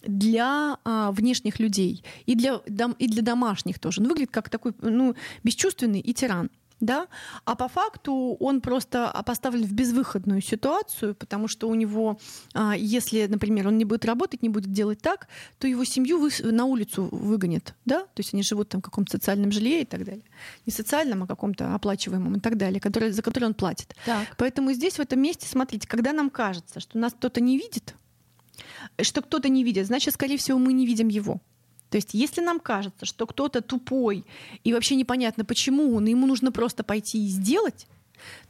для 0.07 0.77
а, 0.83 1.11
внешних 1.11 1.59
людей 1.59 2.03
и 2.25 2.35
для, 2.35 2.61
дом, 2.67 2.95
и 2.99 3.07
для 3.07 3.21
домашних 3.21 3.79
тоже. 3.79 4.01
Он 4.01 4.07
выглядит 4.07 4.31
как 4.31 4.49
такой 4.49 4.73
ну, 4.81 5.15
бесчувственный 5.43 5.99
и 5.99 6.13
тиран. 6.13 6.49
Да? 6.81 7.07
А 7.45 7.55
по 7.55 7.67
факту 7.67 8.35
он 8.39 8.61
просто 8.61 9.09
а, 9.09 9.23
поставлен 9.23 9.65
в 9.65 9.71
безвыходную 9.71 10.41
ситуацию, 10.41 11.15
потому 11.15 11.47
что 11.47 11.69
у 11.69 11.75
него, 11.75 12.19
а, 12.53 12.75
если, 12.75 13.27
например, 13.27 13.67
он 13.67 13.77
не 13.77 13.85
будет 13.85 14.05
работать, 14.05 14.41
не 14.41 14.49
будет 14.49 14.71
делать 14.71 15.01
так, 15.01 15.27
то 15.57 15.67
его 15.67 15.85
семью 15.85 16.29
на 16.43 16.65
улицу 16.65 17.07
выгонят. 17.11 17.75
Да? 17.85 18.01
То 18.01 18.19
есть 18.19 18.33
они 18.33 18.43
живут 18.43 18.69
там 18.69 18.81
в 18.81 18.83
каком-то 18.83 19.13
социальном 19.13 19.51
жилье 19.51 19.81
и 19.81 19.85
так 19.85 20.03
далее. 20.03 20.25
Не 20.65 20.73
социальном, 20.73 21.23
а 21.23 21.27
каком-то 21.27 21.73
оплачиваемом 21.73 22.35
и 22.35 22.39
так 22.39 22.57
далее, 22.57 22.81
который, 22.81 23.11
за 23.11 23.21
который 23.21 23.45
он 23.45 23.53
платит. 23.53 23.95
Так. 24.05 24.27
Поэтому 24.37 24.73
здесь, 24.73 24.95
в 24.95 24.99
этом 24.99 25.21
месте, 25.21 25.47
смотрите, 25.47 25.87
когда 25.87 26.11
нам 26.13 26.29
кажется, 26.29 26.79
что 26.79 26.97
нас 26.97 27.13
кто-то 27.13 27.39
не 27.41 27.57
видит, 27.57 27.95
что 29.01 29.21
кто-то 29.21 29.49
не 29.49 29.63
видит, 29.63 29.87
значит, 29.87 30.13
скорее 30.13 30.37
всего, 30.37 30.59
мы 30.59 30.73
не 30.73 30.85
видим 30.85 31.07
его. 31.07 31.41
То 31.89 31.97
есть, 31.97 32.13
если 32.13 32.41
нам 32.41 32.59
кажется, 32.59 33.05
что 33.05 33.25
кто-то 33.25 33.61
тупой 33.61 34.25
и 34.63 34.73
вообще 34.73 34.95
непонятно 34.95 35.45
почему 35.45 35.99
и 36.07 36.11
ему 36.11 36.25
нужно 36.27 36.51
просто 36.51 36.83
пойти 36.83 37.25
и 37.25 37.29
сделать, 37.29 37.87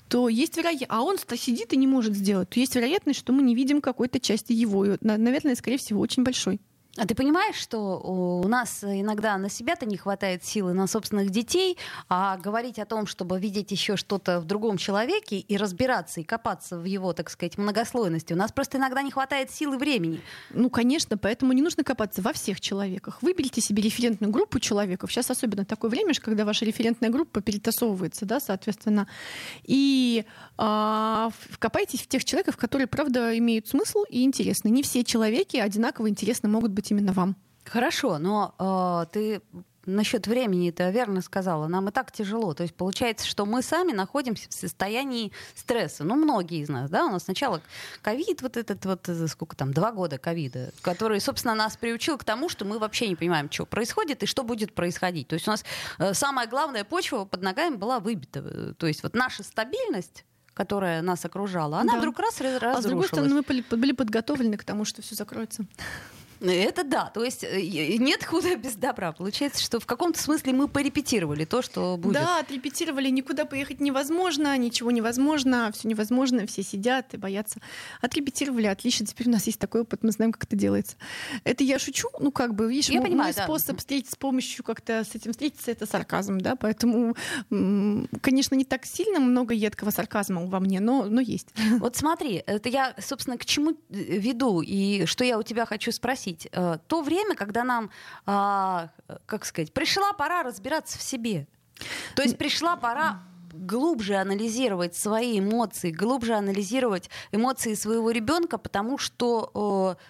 то 0.08 0.30
есть 0.30 0.58
вероятность, 0.58 0.88
а 0.90 1.02
он 1.02 1.18
сидит 1.38 1.74
и 1.74 1.78
не 1.78 1.88
может 1.88 2.16
сделать, 2.16 2.50
то 2.50 2.60
есть 2.60 2.76
вероятность, 2.76 3.20
что 3.20 3.34
мы 3.34 3.42
не 3.42 3.56
видим 3.56 3.82
какой-то 3.82 4.20
части 4.20 4.54
его. 4.54 4.86
Наверное, 5.02 5.56
скорее 5.56 5.78
всего, 5.78 6.00
очень 6.00 6.24
большой. 6.24 6.60
А 6.98 7.06
ты 7.06 7.14
понимаешь, 7.14 7.58
что 7.58 8.00
у 8.00 8.48
нас 8.48 8.82
иногда 8.82 9.38
на 9.38 9.50
себя-то 9.50 9.86
не 9.86 9.98
хватает 9.98 10.46
силы, 10.46 10.74
на 10.74 10.88
собственных 10.88 11.30
детей, 11.30 11.78
а 12.08 12.38
говорить 12.38 12.80
о 12.80 12.86
том, 12.86 13.06
чтобы 13.06 13.38
видеть 13.38 13.72
еще 13.72 13.98
что-то 13.98 14.40
в 14.40 14.46
другом 14.46 14.78
человеке 14.78 15.40
и 15.40 15.58
разбираться, 15.58 16.22
и 16.22 16.24
копаться 16.24 16.78
в 16.78 16.86
его, 16.86 17.12
так 17.12 17.30
сказать, 17.30 17.58
многослойности, 17.58 18.32
у 18.32 18.38
нас 18.38 18.54
просто 18.54 18.78
иногда 18.78 19.02
не 19.02 19.12
хватает 19.12 19.52
силы 19.52 19.78
времени. 19.78 20.22
Ну, 20.52 20.70
конечно, 20.70 21.18
поэтому 21.18 21.52
не 21.52 21.62
нужно 21.62 21.84
копаться 21.84 22.22
во 22.22 22.32
всех 22.32 22.62
человеках. 22.62 23.22
Выберите 23.22 23.60
себе 23.60 23.84
референтную 23.84 24.32
группу 24.32 24.60
человеков. 24.60 25.12
Сейчас 25.12 25.30
особенно 25.30 25.66
такое 25.66 25.92
время, 25.92 26.14
когда 26.14 26.46
ваша 26.46 26.64
референтная 26.64 27.10
группа 27.10 27.42
перетасовывается, 27.42 28.26
да, 28.26 28.40
соответственно. 28.40 29.08
И 29.64 30.24
в- 30.58 31.34
копайтесь 31.60 32.02
в 32.02 32.08
тех 32.08 32.24
человеков, 32.24 32.56
которые, 32.56 32.88
правда, 32.88 33.38
имеют 33.38 33.68
смысл 33.68 34.04
и 34.10 34.24
интересны. 34.24 34.70
Не 34.70 34.82
все 34.82 35.04
человеки 35.04 35.58
одинаково 35.58 36.08
интересны 36.08 36.48
могут 36.48 36.72
быть 36.72 36.85
именно 36.92 37.14
вам. 37.14 37.36
Хорошо, 37.66 38.18
но 38.20 38.54
э, 38.60 39.12
ты 39.12 39.42
насчет 39.86 40.26
времени 40.28 40.70
это 40.70 40.90
верно 40.90 41.22
сказала. 41.22 41.68
Нам 41.68 41.90
и 41.90 41.92
так 41.92 42.12
тяжело. 42.12 42.54
То 42.54 42.64
есть 42.64 42.76
получается, 42.76 43.28
что 43.28 43.46
мы 43.46 43.62
сами 43.62 43.92
находимся 43.92 44.50
в 44.50 44.54
состоянии 44.54 45.32
стресса. 45.56 46.04
Ну, 46.04 46.16
многие 46.16 46.62
из 46.62 46.70
нас, 46.70 46.90
да, 46.90 47.06
у 47.06 47.12
нас 47.12 47.24
сначала 47.24 47.62
ковид, 48.02 48.42
вот 48.42 48.58
этот 48.58 48.84
вот, 48.86 49.08
э, 49.10 49.28
сколько 49.28 49.56
там, 49.56 49.74
два 49.74 49.92
года 49.92 50.18
ковида, 50.18 50.72
который, 50.82 51.20
собственно, 51.22 51.56
нас 51.56 51.78
приучил 51.78 52.18
к 52.18 52.24
тому, 52.24 52.50
что 52.50 52.66
мы 52.66 52.80
вообще 52.80 53.08
не 53.08 53.16
понимаем, 53.16 53.52
что 53.52 53.66
происходит 53.66 54.24
и 54.24 54.26
что 54.26 54.44
будет 54.44 54.74
происходить. 54.74 55.28
То 55.28 55.36
есть 55.36 55.48
у 55.48 55.52
нас 55.52 55.64
э, 56.00 56.14
самая 56.14 56.48
главная 56.48 56.84
почва 56.84 57.26
под 57.26 57.42
ногами 57.42 57.76
была 57.76 58.00
выбита. 58.00 58.74
То 58.76 58.88
есть 58.88 59.04
вот 59.04 59.16
наша 59.16 59.44
стабильность 59.44 60.26
которая 60.54 61.02
нас 61.02 61.26
окружала, 61.26 61.80
она 61.80 61.94
Да. 61.96 62.00
вдруг 62.00 62.18
раз 62.18 62.40
раз- 62.40 62.54
А 62.64 62.82
с 62.82 62.86
другой 62.86 63.04
разрушилась. 63.04 63.08
стороны, 63.08 63.44
мы 63.70 63.78
были 63.78 63.92
подготовлены 63.92 64.56
к 64.56 64.64
тому, 64.64 64.86
что 64.86 65.02
все 65.02 65.14
закроется. 65.14 65.66
Это 66.42 66.84
да, 66.84 67.12
то 67.14 67.24
есть 67.24 67.44
э, 67.44 67.62
нет 67.98 68.24
худа 68.24 68.56
без 68.56 68.76
добра. 68.76 69.12
Получается, 69.12 69.64
что 69.64 69.80
в 69.80 69.86
каком-то 69.86 70.22
смысле 70.22 70.54
мы 70.54 70.68
порепетировали 70.68 71.46
то, 71.46 71.62
что 71.62 71.98
будет. 71.98 72.14
Да, 72.14 72.40
отрепетировали, 72.40 73.10
никуда 73.10 73.46
поехать 73.46 73.80
невозможно, 73.80 74.58
ничего 74.58 74.92
невозможно, 74.92 75.72
все 75.74 75.88
невозможно, 75.88 76.46
все 76.46 76.64
сидят 76.64 77.14
и 77.14 77.18
боятся. 77.18 77.60
Отрепетировали, 78.02 78.68
отлично, 78.68 79.06
теперь 79.06 79.28
у 79.28 79.32
нас 79.32 79.46
есть 79.48 79.60
такой 79.60 79.82
опыт, 79.82 80.04
мы 80.04 80.12
знаем, 80.12 80.32
как 80.32 80.44
это 80.44 80.56
делается. 80.56 80.98
Это 81.44 81.64
я 81.64 81.80
шучу, 81.80 82.10
ну 82.20 82.32
как 82.32 82.54
бы, 82.54 82.70
видишь, 82.70 82.90
я 82.90 83.00
мой, 83.00 83.10
понимаю, 83.10 83.28
мой 83.28 83.34
да. 83.36 83.44
способ 83.44 83.78
встретить 83.80 84.12
с 84.12 84.16
помощью 84.16 84.64
как-то 84.64 85.04
с 85.04 85.16
этим 85.16 85.32
встретиться, 85.32 85.72
это 85.72 85.86
сарказм, 85.86 86.40
да, 86.40 86.56
поэтому, 86.56 87.16
конечно, 87.50 88.56
не 88.56 88.66
так 88.66 88.86
сильно 88.86 89.20
много 89.20 89.54
едкого 89.54 89.92
сарказма 89.92 90.46
во 90.46 90.60
мне, 90.60 90.80
но, 90.80 91.06
но 91.06 91.22
есть. 91.22 91.48
Вот 91.80 91.96
смотри, 91.96 92.44
это 92.46 92.70
я, 92.70 92.96
собственно, 93.00 93.38
к 93.38 93.46
чему 93.46 93.76
веду 93.90 94.62
и 94.62 95.06
что 95.06 95.24
я 95.24 95.38
у 95.38 95.44
тебя 95.44 95.66
хочу 95.66 95.92
спросить. 95.92 96.25
Э, 96.52 96.78
То 96.88 97.02
время, 97.02 97.36
когда 97.36 97.64
нам, 97.64 97.90
а, 98.26 98.90
как 99.26 99.46
сказать, 99.46 99.74
пришла 99.74 100.14
пора 100.14 100.44
разбираться 100.44 100.98
в 100.98 101.02
себе. 101.02 101.48
То 102.16 102.24
есть 102.24 102.38
пришла 102.38 102.76
пора 102.76 103.20
глубже 103.54 104.16
анализировать 104.16 104.96
свои 104.96 105.40
эмоции, 105.40 105.92
глубже 105.92 106.34
анализировать 106.34 107.10
эмоции 107.32 107.74
своего 107.74 108.12
ребенка, 108.12 108.58
потому 108.58 108.98
что 108.98 109.98
э, 109.98 110.04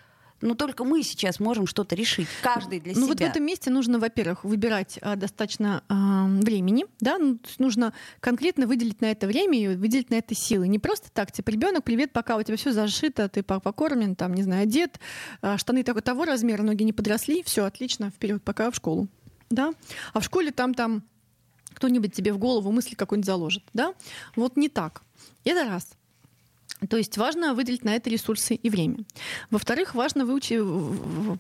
ну 0.46 0.56
только 0.56 0.84
мы 0.84 1.04
сейчас 1.04 1.40
можем 1.40 1.68
что-то 1.68 1.96
решить, 1.96 2.28
каждый 2.42 2.80
для 2.80 2.94
ну 2.94 3.00
себя. 3.00 3.08
вот 3.08 3.20
в 3.20 3.22
этом 3.22 3.46
месте 3.46 3.70
нужно, 3.70 4.00
во-первых, 4.00 4.44
выбирать 4.44 5.00
а, 5.02 5.16
достаточно 5.16 5.84
а, 5.90 6.28
времени, 6.28 6.86
да, 7.00 7.18
ну, 7.18 7.40
нужно 7.58 7.94
конкретно 8.20 8.68
выделить 8.68 9.02
на 9.02 9.06
это 9.12 9.28
время 9.28 9.60
и 9.60 9.76
выделить 9.76 10.10
на 10.10 10.16
это 10.16 10.36
силы. 10.36 10.68
Не 10.68 10.80
просто 10.80 11.10
так, 11.12 11.32
типа, 11.32 11.50
ребенок, 11.50 11.84
привет, 11.84 12.12
пока 12.14 12.38
у 12.38 12.44
тебя 12.44 12.58
все 12.58 12.72
зашито, 12.72 13.28
ты 13.30 13.44
по- 13.44 13.60
покормлен, 13.60 14.16
там, 14.16 14.34
не 14.34 14.44
знаю, 14.44 14.64
одет, 14.64 15.00
а, 15.42 15.58
штаны 15.58 15.84
такого, 15.84 16.02
того 16.02 16.26
размера, 16.26 16.62
ноги 16.62 16.84
не 16.84 16.94
подросли, 16.94 17.44
все 17.44 17.66
отлично, 17.66 18.10
вперед, 18.12 18.44
пока 18.44 18.72
в 18.72 18.76
школу, 18.76 19.08
да. 19.50 19.74
А 20.14 20.20
в 20.20 20.24
школе 20.24 20.52
там 20.52 20.74
там 20.74 21.04
кто-нибудь 21.74 22.14
тебе 22.14 22.32
в 22.34 22.38
голову 22.38 22.72
мысли 22.72 22.96
какой-нибудь 22.96 23.26
заложит, 23.26 23.64
да. 23.74 23.94
Вот 24.36 24.58
не 24.58 24.70
так. 24.70 25.02
Это 25.44 25.66
раз. 25.66 25.90
То 26.90 26.98
есть 26.98 27.18
важно 27.18 27.54
выделить 27.54 27.84
на 27.84 27.96
это 27.96 28.10
ресурсы 28.10 28.56
и 28.56 28.70
время. 28.70 29.00
Во-вторых, 29.52 29.96
важно 29.96 30.26
выучить, 30.26 30.60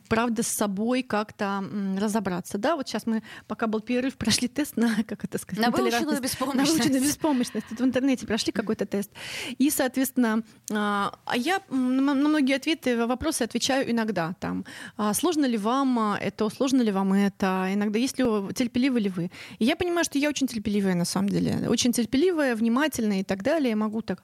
правда, 0.07 0.43
с 0.43 0.47
собой 0.47 1.03
как-то 1.03 1.63
разобраться. 1.97 2.57
Да, 2.57 2.75
вот 2.75 2.87
сейчас 2.87 3.05
мы, 3.05 3.23
пока 3.47 3.67
был 3.67 3.79
перерыв, 3.81 4.15
прошли 4.17 4.47
тест 4.47 4.77
на, 4.77 5.03
как 5.03 5.23
это 5.23 5.37
сказать, 5.37 5.65
На 5.65 5.71
выученную 5.71 6.21
беспомощность. 6.21 6.67
На 6.67 6.73
выученную 6.73 7.03
беспомощность. 7.03 7.67
Это 7.71 7.83
в 7.83 7.85
интернете 7.85 8.25
прошли 8.25 8.51
какой-то 8.51 8.85
тест. 8.85 9.11
И, 9.57 9.69
соответственно, 9.69 10.43
а 10.71 11.15
а 11.25 11.37
я 11.37 11.61
на 11.69 12.13
многие 12.13 12.55
ответы, 12.55 13.05
вопросы 13.05 13.43
отвечаю 13.43 13.91
иногда. 13.91 14.33
Там, 14.39 14.65
а, 14.97 15.13
сложно 15.13 15.45
ли 15.45 15.57
вам 15.57 15.99
а, 15.99 16.17
это, 16.17 16.49
сложно 16.49 16.81
ли 16.81 16.91
вам 16.91 17.13
это, 17.13 17.69
иногда 17.73 17.99
есть 17.99 18.17
ли 18.17 18.23
вы- 18.23 18.53
терпеливы 18.53 18.99
ли 18.99 19.09
вы. 19.09 19.31
И 19.59 19.65
я 19.65 19.75
понимаю, 19.75 20.05
что 20.05 20.17
я 20.17 20.29
очень 20.29 20.47
терпеливая 20.47 20.95
на 20.95 21.05
самом 21.05 21.29
деле. 21.29 21.67
Очень 21.69 21.91
терпеливая, 21.91 22.55
внимательная 22.55 23.19
и 23.19 23.23
так 23.23 23.43
далее. 23.43 23.71
Я 23.71 23.75
могу 23.75 24.01
так, 24.01 24.23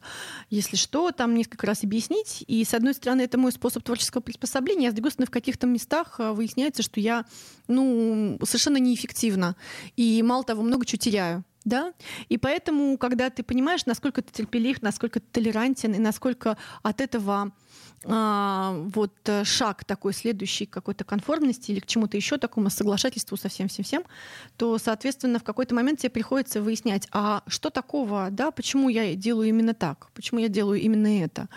если 0.50 0.78
что, 0.78 1.11
там 1.12 1.34
несколько 1.36 1.67
раз 1.67 1.84
объяснить. 1.84 2.43
И, 2.47 2.63
с 2.63 2.74
одной 2.74 2.93
стороны, 2.93 3.21
это 3.21 3.38
мой 3.38 3.52
способ 3.52 3.84
творческого 3.84 4.21
приспособления, 4.21 4.89
а 4.89 4.91
с 4.91 4.93
другой 4.93 5.12
стороны, 5.12 5.28
в 5.28 5.32
каких-то 5.32 5.67
местах 5.67 6.19
а, 6.19 6.34
выясняется, 6.34 6.84
что 6.84 7.00
я 7.00 7.26
ну, 7.67 8.38
совершенно 8.43 8.78
неэффективна. 8.78 9.56
И, 9.95 10.21
мало 10.24 10.43
того, 10.43 10.63
много 10.63 10.86
чего 10.86 11.00
теряю. 11.00 11.43
Да? 11.63 11.93
И 12.30 12.38
поэтому, 12.38 12.97
когда 12.97 13.30
ты 13.30 13.43
понимаешь, 13.43 13.86
насколько 13.86 14.21
ты 14.21 14.32
терпелив, 14.32 14.82
насколько 14.82 15.19
ты 15.19 15.26
толерантен, 15.32 15.93
и 15.93 16.00
насколько 16.00 16.58
от 16.82 17.02
этого 17.02 17.52
а, 18.04 18.74
вот 18.95 19.13
э, 19.26 19.43
шаг 19.43 19.86
такой 19.86 20.13
следующий 20.13 20.65
какой-то 20.65 21.04
конформности 21.04 21.71
или 21.71 21.80
к 21.80 21.86
чему-то 21.86 22.17
еще 22.17 22.39
такому 22.39 22.71
соглашательству 22.71 23.38
со 23.38 23.47
всем 23.47 23.67
всем 23.67 23.86
всем, 23.86 24.04
то, 24.58 24.80
соответственно, 24.80 25.38
в 25.38 25.43
какой-то 25.43 25.76
момент 25.76 26.00
тебе 26.00 26.10
приходится 26.10 26.63
выяснять, 26.63 27.08
а 27.12 27.43
что 27.45 27.69
такого, 27.69 28.30
да, 28.32 28.50
почему 28.50 28.89
я 28.89 29.13
делаю 29.15 29.50
именно 29.50 29.76
так, 29.76 30.10
почему 30.15 30.39
я 30.39 30.47
делаю 30.47 30.82
именно 30.82 31.24
это. 31.24 31.47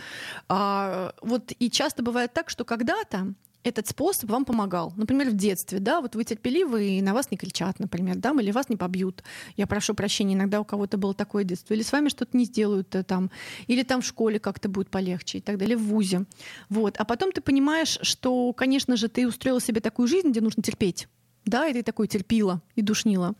А, 0.48 1.14
вот 1.22 1.52
и 1.58 1.70
часто 1.70 2.02
бывает 2.02 2.34
так, 2.34 2.50
что 2.50 2.66
когда-то 2.66 3.32
этот 3.64 3.88
способ 3.88 4.30
вам 4.30 4.44
помогал. 4.44 4.92
Например, 4.96 5.30
в 5.30 5.36
детстве, 5.36 5.80
да, 5.80 6.00
вот 6.00 6.14
вы 6.14 6.24
терпеливы 6.24 6.98
и 6.98 7.02
на 7.02 7.14
вас 7.14 7.30
не 7.30 7.36
кричат, 7.36 7.80
например, 7.80 8.16
да, 8.16 8.32
или 8.32 8.50
вас 8.50 8.68
не 8.68 8.76
побьют. 8.76 9.24
Я 9.56 9.66
прошу 9.66 9.94
прощения, 9.94 10.34
иногда 10.34 10.60
у 10.60 10.64
кого-то 10.64 10.98
было 10.98 11.14
такое 11.14 11.44
детство. 11.44 11.74
Или 11.74 11.82
с 11.82 11.90
вами 11.90 12.10
что-то 12.10 12.36
не 12.36 12.44
сделают 12.44 12.94
э, 12.94 13.02
там, 13.02 13.30
или 13.66 13.82
там 13.82 14.02
в 14.02 14.06
школе 14.06 14.38
как-то 14.38 14.68
будет 14.68 14.90
полегче 14.90 15.38
и 15.38 15.40
так 15.40 15.56
далее, 15.56 15.76
в 15.76 15.82
ВУЗе. 15.82 16.26
Вот. 16.68 16.96
А 16.98 17.04
потом 17.04 17.32
ты 17.32 17.40
понимаешь, 17.40 17.98
что, 18.02 18.52
конечно 18.52 18.96
же, 18.96 19.08
ты 19.08 19.26
устроила 19.26 19.60
себе 19.60 19.80
такую 19.80 20.08
жизнь, 20.08 20.28
где 20.28 20.40
нужно 20.40 20.62
терпеть. 20.62 21.08
Да, 21.46 21.66
и 21.66 21.72
ты 21.72 21.82
такой 21.82 22.06
терпила 22.06 22.62
и 22.74 22.82
душнила. 22.82 23.34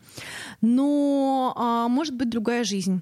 Но 0.61 1.53
а, 1.55 1.87
может 1.87 2.15
быть 2.15 2.29
другая 2.29 2.63
жизнь. 2.63 3.01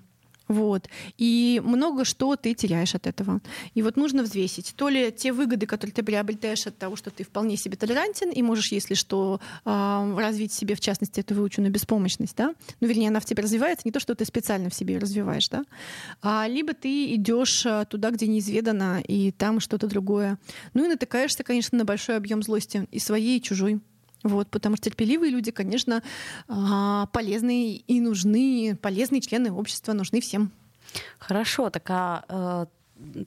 Вот. 0.53 0.87
И 1.17 1.61
много 1.63 2.05
что 2.05 2.35
ты 2.35 2.53
теряешь 2.53 2.93
от 2.93 3.07
этого. 3.07 3.41
И 3.73 3.81
вот 3.81 3.97
нужно 3.97 4.21
взвесить. 4.21 4.73
То 4.75 4.89
ли 4.89 5.11
те 5.11 5.33
выгоды, 5.33 5.65
которые 5.65 5.93
ты 5.93 6.03
приобретаешь 6.03 6.67
от 6.67 6.77
того, 6.77 6.95
что 6.95 7.09
ты 7.09 7.23
вполне 7.23 7.57
себе 7.57 7.75
толерантен 7.75 8.29
и 8.29 8.41
можешь, 8.43 8.71
если 8.71 8.93
что, 8.93 9.41
развить 9.65 10.53
себе, 10.53 10.75
в 10.75 10.79
частности, 10.79 11.19
эту 11.19 11.33
выученную 11.33 11.71
беспомощность, 11.71 12.35
да? 12.35 12.53
Ну, 12.79 12.87
вернее, 12.87 13.07
она 13.07 13.19
в 13.19 13.25
тебе 13.25 13.41
развивается, 13.41 13.81
не 13.85 13.91
то, 13.91 13.99
что 13.99 14.13
ты 14.13 14.25
специально 14.25 14.69
в 14.69 14.75
себе 14.75 14.99
развиваешь, 14.99 15.49
да? 15.49 15.63
А, 16.21 16.47
либо 16.47 16.73
ты 16.73 17.15
идешь 17.15 17.65
а, 17.65 17.85
туда, 17.85 18.11
где 18.11 18.27
неизведано, 18.27 19.01
и 19.01 19.31
там 19.31 19.59
что-то 19.59 19.87
другое. 19.87 20.37
Ну 20.73 20.85
и 20.85 20.87
натыкаешься, 20.87 21.43
конечно, 21.43 21.77
на 21.77 21.85
большой 21.85 22.17
объем 22.17 22.43
злости 22.43 22.87
и 22.91 22.99
своей, 22.99 23.39
и 23.39 23.41
чужой. 23.41 23.81
Вот, 24.23 24.49
потому 24.49 24.77
что 24.77 24.89
терпеливые 24.89 25.31
люди, 25.31 25.51
конечно, 25.51 26.01
а, 26.47 27.07
полезные 27.07 27.75
и 27.75 27.99
нужны, 27.99 28.77
полезные 28.81 29.21
члены 29.21 29.51
общества 29.51 29.93
нужны 29.93 30.21
всем. 30.21 30.51
Хорошо, 31.19 31.69
так 31.69 31.85
а 31.89 32.23
э, 32.27 32.65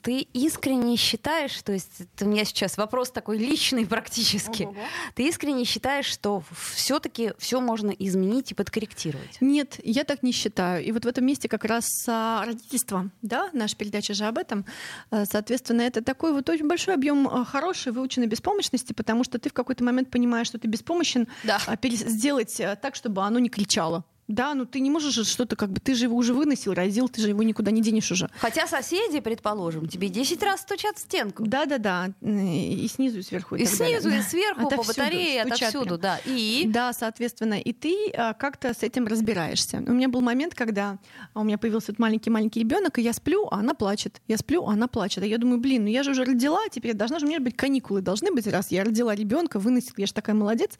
ты 0.03 0.21
искренне 0.33 0.97
считаешь, 0.97 1.61
то 1.63 1.73
есть 1.73 2.01
это 2.01 2.25
у 2.25 2.29
меня 2.29 2.45
сейчас 2.45 2.77
вопрос 2.77 3.11
такой 3.11 3.39
личный 3.39 3.87
практически, 3.87 4.69
ты 5.15 5.29
искренне 5.29 5.65
считаешь, 5.65 6.07
что 6.07 6.43
все-таки 6.75 7.33
все 7.39 7.61
можно 7.61 7.91
изменить 7.91 8.53
и 8.53 8.55
подкорректировать? 8.55 9.37
Нет, 9.41 9.81
я 9.85 10.05
так 10.05 10.23
не 10.23 10.33
считаю. 10.33 10.85
И 10.85 10.93
вот 10.93 11.05
в 11.05 11.09
этом 11.09 11.27
месте 11.27 11.49
как 11.49 11.65
раз 11.65 11.85
а, 12.09 12.45
родительство, 12.45 13.11
да, 13.23 13.51
наша 13.53 13.77
передача 13.77 14.15
же 14.15 14.25
об 14.25 14.39
этом. 14.39 14.65
А, 15.11 15.25
Соответственно, 15.27 15.83
это 15.83 16.03
такой 16.03 16.33
вот 16.33 16.49
очень 16.49 16.69
большой 16.69 16.95
объем 16.95 17.29
а, 17.29 17.45
хорошей 17.45 17.93
выученной 17.93 18.27
беспомощности, 18.29 18.93
потому 18.93 19.25
что 19.25 19.39
ты 19.39 19.51
в 19.51 19.53
какой-то 19.53 19.85
момент 19.85 20.11
понимаешь, 20.11 20.47
что 20.47 20.59
ты 20.59 20.69
беспомощен, 20.69 21.29
Да. 21.45 21.61
сделать 21.83 22.61
так, 22.81 22.95
чтобы 22.95 23.23
оно 23.23 23.39
не 23.39 23.49
кричало. 23.49 24.05
Да, 24.29 24.55
ну 24.55 24.65
ты 24.67 24.81
не 24.81 24.91
можешь 24.91 25.15
же 25.15 25.25
что-то 25.25 25.55
как 25.57 25.71
бы, 25.71 25.81
ты 25.81 25.95
же 25.95 26.07
его 26.07 26.17
уже 26.17 26.35
выносил, 26.35 26.75
родил, 26.75 27.09
ты 27.09 27.21
же 27.21 27.29
его 27.29 27.43
никуда 27.43 27.71
не 27.71 27.81
денешь 27.81 28.11
уже. 28.11 28.29
Хотя 28.39 28.67
соседи, 28.67 29.21
предположим, 29.21 29.87
тебе 29.89 30.09
10 30.09 30.43
раз 30.43 30.63
стучат 30.63 30.97
в 30.97 31.01
стенку. 31.01 31.45
Да-да-да, 31.47 32.11
и 32.23 32.89
снизу, 32.93 33.21
и 33.21 33.23
сверху. 33.23 33.55
И 33.55 33.65
далее. 33.65 34.01
снизу, 34.01 34.09
и 34.09 34.19
Да. 34.19 34.23
сверху, 34.23 34.61
по 34.63 34.67
Отовсюду 34.67 35.01
батарее, 35.01 35.41
стучат 35.43 35.69
отовсюду, 35.69 35.99
прям. 35.99 36.01
да. 36.01 36.21
И 36.25 36.65
Да, 36.67 36.93
соответственно, 36.93 37.55
и 37.61 37.73
ты 37.73 38.11
а, 38.11 38.35
как-то 38.35 38.75
с 38.75 38.83
этим 38.83 39.07
разбираешься. 39.07 39.79
У 39.87 39.93
меня 39.93 40.09
был 40.09 40.21
момент, 40.21 40.55
когда 40.55 40.99
у 41.35 41.45
меня 41.45 41.57
появился 41.59 41.93
вот 41.93 41.99
маленький-маленький 41.99 42.61
ребенок, 42.61 42.99
и 42.99 43.03
я 43.03 43.13
сплю, 43.13 43.47
а 43.51 43.61
она 43.61 43.75
плачет. 43.75 44.21
Я 44.27 44.39
сплю, 44.39 44.65
а 44.67 44.73
она 44.73 44.89
плачет. 44.89 45.23
А 45.23 45.27
я 45.27 45.39
думаю, 45.39 45.61
блин, 45.61 45.85
ну 45.85 45.89
я 45.89 46.03
же 46.03 46.11
уже 46.11 46.25
родила, 46.25 46.61
теперь 46.71 46.95
должна 46.95 47.21
же 47.21 47.27
у 47.27 47.29
меня 47.29 47.39
быть 47.41 47.57
каникулы. 47.57 48.01
Должны 48.01 48.33
быть, 48.33 48.47
раз 48.49 48.71
я 48.71 48.83
родила 48.85 49.15
ребенка, 49.15 49.59
выносила, 49.61 49.95
я 49.99 50.07
же 50.07 50.13
такая 50.15 50.35
молодец. 50.35 50.73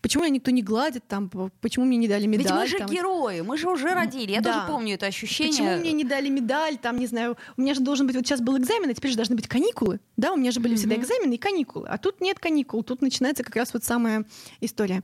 Почему 0.00 0.24
меня 0.24 0.34
никто 0.34 0.50
не 0.50 0.62
гладит 0.62 1.06
там? 1.06 1.30
Почему 1.60 1.84
мне 1.84 1.98
не 1.98 2.08
дали 2.08 2.26
медаль? 2.26 2.46
ведь 2.46 2.52
мы 2.52 2.66
же? 2.66 2.85
Герои, 2.90 3.40
мы 3.42 3.56
же 3.56 3.68
уже 3.68 3.94
родили. 3.94 4.32
Я 4.32 4.40
Да. 4.40 4.52
тоже 4.52 4.66
помню 4.66 4.94
это 4.94 5.06
ощущение. 5.06 5.52
Почему 5.52 5.76
мне 5.78 5.92
не 5.92 6.04
дали 6.04 6.28
медаль, 6.28 6.76
там, 6.78 6.98
не 6.98 7.06
знаю, 7.06 7.36
у 7.56 7.60
меня 7.62 7.74
же 7.74 7.80
должен 7.80 8.06
быть, 8.06 8.16
вот 8.16 8.26
сейчас 8.26 8.40
был 8.40 8.56
экзамен, 8.58 8.90
а 8.90 8.94
теперь 8.94 9.10
же 9.10 9.16
должны 9.16 9.36
быть 9.36 9.48
каникулы, 9.48 10.00
да, 10.16 10.32
у 10.32 10.36
меня 10.36 10.50
же 10.50 10.60
были 10.60 10.74
всегда 10.76 10.94
Мгм. 10.96 11.04
экзамены 11.04 11.34
и 11.34 11.38
каникулы, 11.38 11.88
а 11.88 11.98
тут 11.98 12.20
нет 12.20 12.38
каникул, 12.38 12.82
тут 12.82 13.02
начинается 13.02 13.42
как 13.44 13.56
раз 13.56 13.72
вот 13.74 13.84
самая 13.84 14.24
история. 14.60 15.02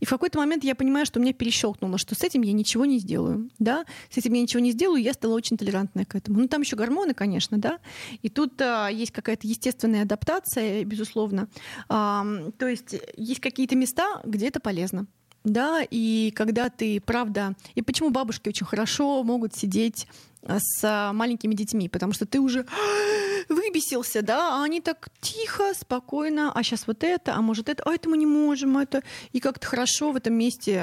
И 0.00 0.04
в 0.04 0.10
какой-то 0.10 0.38
момент 0.38 0.64
я 0.64 0.74
понимаю, 0.74 1.06
что 1.06 1.20
меня 1.20 1.32
перещелкнуло, 1.32 1.98
что 1.98 2.14
с 2.14 2.22
этим 2.22 2.42
я 2.42 2.52
ничего 2.52 2.84
не 2.84 2.98
сделаю, 2.98 3.50
да, 3.58 3.84
с 4.10 4.16
этим 4.18 4.32
я 4.34 4.42
ничего 4.42 4.60
не 4.60 4.72
сделаю, 4.72 5.02
я 5.02 5.12
стала 5.12 5.34
очень 5.34 5.56
толерантная 5.56 6.04
к 6.04 6.14
этому. 6.14 6.40
Ну, 6.40 6.48
там 6.48 6.62
еще 6.62 6.76
гормоны, 6.76 7.14
конечно, 7.14 7.58
да, 7.58 7.78
и 8.22 8.28
тут 8.28 8.60
а, 8.60 8.88
есть 8.88 9.12
какая-то 9.12 9.46
естественная 9.46 10.02
адаптация, 10.02 10.84
безусловно. 10.84 11.48
Ам, 11.88 12.52
то 12.52 12.66
есть 12.68 12.94
есть 13.16 13.40
какие-то 13.40 13.76
места, 13.76 14.20
где 14.24 14.48
это 14.48 14.60
полезно. 14.60 15.06
Да, 15.44 15.82
и 15.88 16.32
когда 16.34 16.70
ты, 16.70 17.00
правда, 17.00 17.54
и 17.74 17.82
почему 17.82 18.10
бабушки 18.10 18.48
очень 18.48 18.66
хорошо 18.66 19.22
могут 19.22 19.54
сидеть 19.54 20.08
с 20.46 20.84
а, 20.84 21.12
маленькими 21.12 21.54
детьми, 21.54 21.88
потому 21.88 22.12
что 22.12 22.26
ты 22.26 22.40
уже 22.40 22.60
«А, 22.60 23.52
вы 23.52 23.64
выбесился, 23.74 24.22
да, 24.22 24.60
а 24.60 24.64
они 24.64 24.80
так 24.80 25.08
тихо, 25.20 25.74
спокойно, 25.74 26.52
а 26.54 26.62
сейчас 26.62 26.86
вот 26.86 27.02
это, 27.02 27.34
а 27.34 27.40
может 27.40 27.68
это, 27.68 27.82
а 27.84 27.92
это 27.92 28.08
мы 28.08 28.16
не 28.16 28.26
можем, 28.26 28.76
а 28.76 28.82
это... 28.82 29.02
И 29.32 29.40
как-то 29.40 29.66
хорошо 29.66 30.12
в 30.12 30.16
этом 30.16 30.34
месте 30.34 30.82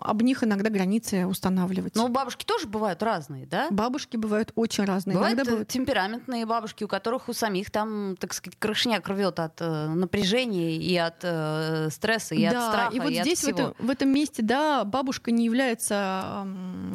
об 0.00 0.22
них 0.22 0.42
иногда 0.42 0.70
границы 0.70 1.26
устанавливать. 1.26 1.94
Но 1.96 2.08
бабушки 2.08 2.44
тоже 2.44 2.66
бывают 2.66 3.02
разные, 3.02 3.46
да? 3.46 3.68
Бабушки 3.70 4.16
бывают 4.16 4.52
очень 4.54 4.84
разные. 4.84 5.14
Бывают 5.14 5.36
иногда 5.36 5.50
бывают... 5.50 5.68
темпераментные 5.68 6.46
бабушки, 6.46 6.84
у 6.84 6.88
которых 6.88 7.28
у 7.28 7.32
самих 7.32 7.70
там, 7.70 8.16
так 8.18 8.32
сказать, 8.32 8.58
крышняк 8.58 9.08
рвет 9.08 9.38
от 9.38 9.60
э, 9.60 9.88
напряжения 9.88 10.76
и 10.76 10.96
от 10.96 11.18
э, 11.22 11.88
стресса, 11.90 12.34
и 12.34 12.48
да, 12.48 12.66
от 12.66 12.72
страха, 12.72 12.96
и 12.96 13.00
вот 13.00 13.10
и 13.10 13.20
здесь 13.20 13.44
от 13.44 13.54
всего. 13.54 13.56
В, 13.56 13.60
этом, 13.60 13.86
в 13.86 13.90
этом 13.90 14.08
месте, 14.10 14.42
да, 14.42 14.84
бабушка 14.84 15.30
не 15.30 15.44
является, 15.44 16.46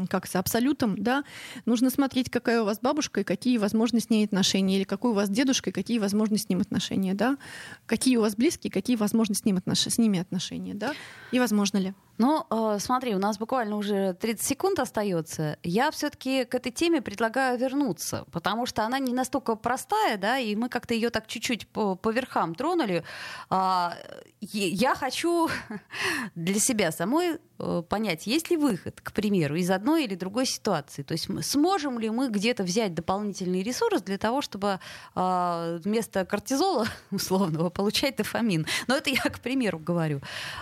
как 0.10 0.28
то 0.28 0.39
абсолютом, 0.39 1.01
да. 1.01 1.23
Нужно 1.65 1.89
смотреть, 1.89 2.05
какая 2.30 2.62
у 2.62 2.65
вас 2.65 2.80
бабушка 2.80 3.22
и 3.22 3.24
какие 3.24 3.58
возможны 3.58 4.00
с 4.00 4.10
ней 4.10 4.26
отношения, 4.26 4.78
или 4.78 4.84
какой 4.84 5.12
у 5.12 5.13
вас 5.13 5.30
дедушка 5.30 5.70
и 5.70 5.74
какие 5.74 6.00
возможны 6.00 6.38
с 6.38 6.50
ним 6.50 6.62
отношения, 6.62 7.13
да. 7.13 7.38
Какие 7.86 8.18
у 8.18 8.22
вас 8.22 8.36
близкие, 8.36 8.72
какие 8.72 8.96
возможны 8.96 9.36
с, 9.36 9.46
ним 9.46 9.58
отнош... 9.58 9.80
с 9.80 9.98
ними 9.98 10.20
отношения, 10.20 10.74
да, 10.74 10.93
и 11.32 11.39
возможно 11.39 11.78
ли. 11.78 11.93
Ну, 12.18 12.45
э, 12.49 12.78
смотри, 12.80 13.13
у 13.13 13.20
нас 13.20 13.38
буквально 13.38 13.76
уже 13.76 14.13
30 14.13 14.45
секунд 14.45 14.80
остается. 14.80 15.57
Я 15.63 15.91
все-таки 15.91 16.45
к 16.45 16.55
этой 16.55 16.72
теме 16.72 17.01
предлагаю 17.01 17.57
вернуться, 17.57 18.26
потому 18.32 18.66
что 18.66 18.84
она 18.84 18.99
не 18.99 19.13
настолько 19.13 19.55
простая, 19.55 20.18
да, 20.18 20.38
и 20.38 20.55
мы 20.55 20.70
как-то 20.70 20.93
ее 20.93 21.09
так 21.09 21.28
чуть-чуть 21.28 21.68
по, 21.68 21.95
по 21.95 22.11
верхам 22.11 22.55
тронули. 22.55 23.03
А, 23.49 23.97
я 24.39 24.95
хочу 24.95 25.49
для 26.36 26.59
себя 26.59 26.91
самой 26.91 27.39
э, 27.59 27.84
понять, 27.89 28.28
есть 28.28 28.49
ли 28.49 28.55
выход, 28.55 29.01
к 29.01 29.11
примеру, 29.11 29.55
из 29.55 29.70
одной 29.70 30.05
или 30.05 30.16
другой 30.16 30.45
ситуации. 30.45 31.03
То 31.03 31.13
есть 31.13 31.28
сможем 31.45 31.99
ли 31.99 32.09
мы 32.09 32.30
где-то 32.30 32.63
взять 32.63 32.93
дополнительный 32.93 33.61
ресурс 33.61 34.01
для 34.01 34.18
того, 34.18 34.41
чтобы 34.41 34.80
а, 35.16 35.78
вместо 35.84 36.24
кортизола 36.26 36.88
условного 37.11 37.70
получать 37.70 38.16
дофамин. 38.16 38.68
Но 38.88 38.95
это 38.95 39.09
я 39.09 39.22
к 39.22 39.39
примеру 39.39 39.80
говорю. 39.80 40.22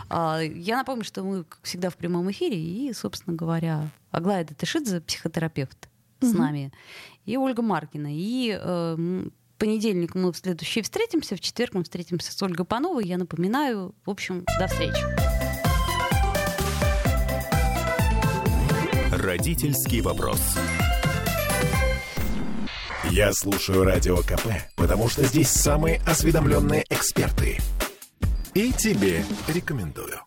А, 0.09 0.39
я 0.39 0.77
напомню, 0.77 1.03
что 1.03 1.23
мы 1.23 1.42
как 1.43 1.59
всегда, 1.63 1.89
в 1.89 1.97
прямом 1.97 2.29
эфире. 2.31 2.57
И, 2.57 2.93
собственно 2.93 3.35
говоря, 3.35 3.89
Аглая 4.11 4.43
Датышидзе, 4.43 5.01
психотерапевт, 5.01 5.89
с 6.21 6.33
нами, 6.33 6.71
и 7.25 7.37
Ольга 7.37 7.61
Маркина. 7.61 8.07
И 8.09 8.57
э, 8.59 9.25
понедельник 9.57 10.15
мы 10.15 10.31
в 10.31 10.37
следующий 10.37 10.81
встретимся, 10.81 11.35
в 11.35 11.41
четверг 11.41 11.73
мы 11.73 11.83
встретимся 11.83 12.31
с 12.31 12.41
Ольгой 12.41 12.65
Пановой. 12.65 13.05
Я 13.05 13.17
напоминаю, 13.17 13.93
в 14.05 14.09
общем, 14.09 14.45
до 14.59 14.67
встречи. 14.67 15.03
Родительский 19.11 20.01
вопрос. 20.01 20.41
Я 23.09 23.31
слушаю 23.33 23.83
радио 23.83 24.17
КП, 24.17 24.47
потому 24.75 25.07
что 25.07 25.23
здесь 25.23 25.49
самые 25.49 26.01
осведомленные 26.05 26.85
эксперты. 26.89 27.59
И 28.53 28.71
тебе 28.71 29.23
рекомендую. 29.47 30.19